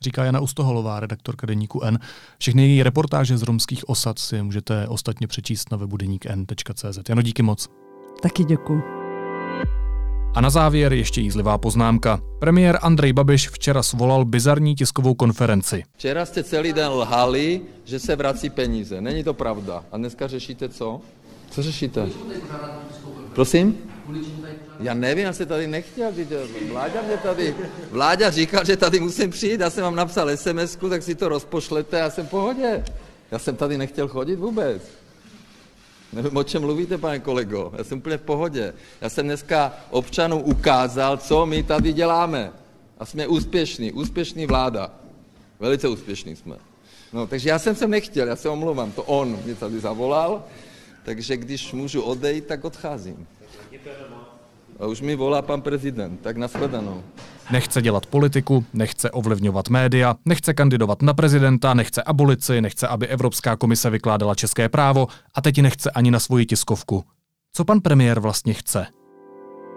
Říká 0.00 0.24
Jana 0.24 0.40
Ustoholová, 0.40 1.00
redaktorka 1.00 1.46
Deníku 1.46 1.82
N. 1.82 1.98
Všechny 2.38 2.62
její 2.62 2.82
reportáže 2.82 3.38
z 3.38 3.42
romských 3.42 3.88
osad 3.88 4.18
si 4.18 4.42
můžete 4.42 4.88
ostatně 4.88 5.26
přečíst 5.26 5.70
na 5.70 5.76
webu 5.76 5.96
deníkn.cz. 5.96 7.08
Jano, 7.08 7.22
díky 7.22 7.42
moc. 7.42 7.68
Taky 8.22 8.44
děkuji. 8.44 8.97
A 10.38 10.40
na 10.40 10.50
závěr 10.50 10.92
ještě 10.92 11.20
jízlivá 11.20 11.58
poznámka. 11.58 12.20
Premiér 12.38 12.78
Andrej 12.82 13.12
Babiš 13.12 13.48
včera 13.48 13.82
svolal 13.82 14.24
bizarní 14.24 14.74
tiskovou 14.74 15.14
konferenci. 15.14 15.82
Včera 15.96 16.26
jste 16.26 16.44
celý 16.44 16.72
den 16.72 16.88
lhali, 16.88 17.60
že 17.84 17.98
se 17.98 18.16
vrací 18.16 18.50
peníze. 18.50 19.00
Není 19.00 19.24
to 19.24 19.34
pravda. 19.34 19.84
A 19.92 19.96
dneska 19.96 20.26
řešíte 20.26 20.68
co? 20.68 21.00
Co 21.50 21.62
řešíte? 21.62 22.08
Prosím? 23.34 23.78
Já 24.80 24.94
nevím, 24.94 25.24
já 25.24 25.32
se 25.32 25.46
tady 25.46 25.66
nechtěl, 25.66 26.12
Vláďa 26.72 27.02
mě 27.02 27.16
tady, 27.16 27.54
Vláďa 27.90 28.30
říkal, 28.30 28.64
že 28.64 28.76
tady 28.76 29.00
musím 29.00 29.30
přijít, 29.30 29.60
já 29.60 29.70
jsem 29.70 29.84
vám 29.84 29.96
napsal 29.96 30.36
sms 30.36 30.78
tak 30.90 31.02
si 31.02 31.14
to 31.14 31.28
rozpošlete, 31.28 31.98
já 31.98 32.10
jsem 32.10 32.26
v 32.26 32.30
pohodě. 32.30 32.84
Já 33.30 33.38
jsem 33.38 33.56
tady 33.56 33.78
nechtěl 33.78 34.08
chodit 34.08 34.36
vůbec. 34.36 34.82
Nevím, 36.12 36.36
o 36.36 36.44
čem 36.44 36.62
mluvíte, 36.62 36.98
pane 36.98 37.18
kolego. 37.18 37.72
Já 37.78 37.84
jsem 37.84 37.98
úplně 37.98 38.16
v 38.16 38.22
pohodě. 38.22 38.74
Já 39.00 39.08
jsem 39.08 39.26
dneska 39.26 39.76
občanům 39.90 40.42
ukázal, 40.44 41.16
co 41.16 41.46
my 41.46 41.62
tady 41.62 41.92
děláme. 41.92 42.52
A 42.98 43.04
jsme 43.04 43.26
úspěšní, 43.26 43.92
úspěšní 43.92 44.46
vláda. 44.46 44.90
Velice 45.60 45.88
úspěšní 45.88 46.36
jsme. 46.36 46.56
No, 47.12 47.26
takže 47.26 47.48
já 47.48 47.58
jsem 47.58 47.74
sem 47.74 47.90
nechtěl, 47.90 48.28
já 48.28 48.36
se 48.36 48.48
omlouvám, 48.48 48.92
to 48.92 49.02
on 49.02 49.38
mě 49.44 49.54
tady 49.54 49.80
zavolal, 49.80 50.44
takže 51.04 51.36
když 51.36 51.72
můžu 51.72 52.02
odejít, 52.02 52.46
tak 52.46 52.64
odcházím. 52.64 53.26
A 54.80 54.86
už 54.86 55.00
mi 55.00 55.16
volá 55.16 55.42
pan 55.42 55.62
prezident, 55.62 56.20
tak 56.20 56.36
nashledanou. 56.36 57.02
Nechce 57.52 57.82
dělat 57.82 58.06
politiku, 58.06 58.64
nechce 58.72 59.10
ovlivňovat 59.10 59.68
média, 59.68 60.14
nechce 60.24 60.54
kandidovat 60.54 61.02
na 61.02 61.14
prezidenta, 61.14 61.74
nechce 61.74 62.02
abolici, 62.02 62.60
nechce, 62.60 62.88
aby 62.88 63.06
Evropská 63.06 63.56
komise 63.56 63.90
vykládala 63.90 64.34
české 64.34 64.68
právo 64.68 65.06
a 65.34 65.40
teď 65.40 65.62
nechce 65.62 65.90
ani 65.90 66.10
na 66.10 66.18
svoji 66.18 66.46
tiskovku. 66.46 67.04
Co 67.52 67.64
pan 67.64 67.80
premiér 67.80 68.20
vlastně 68.20 68.54
chce? 68.54 68.86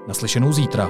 Naslyšenou 0.08 0.54
zítra. 0.54 0.90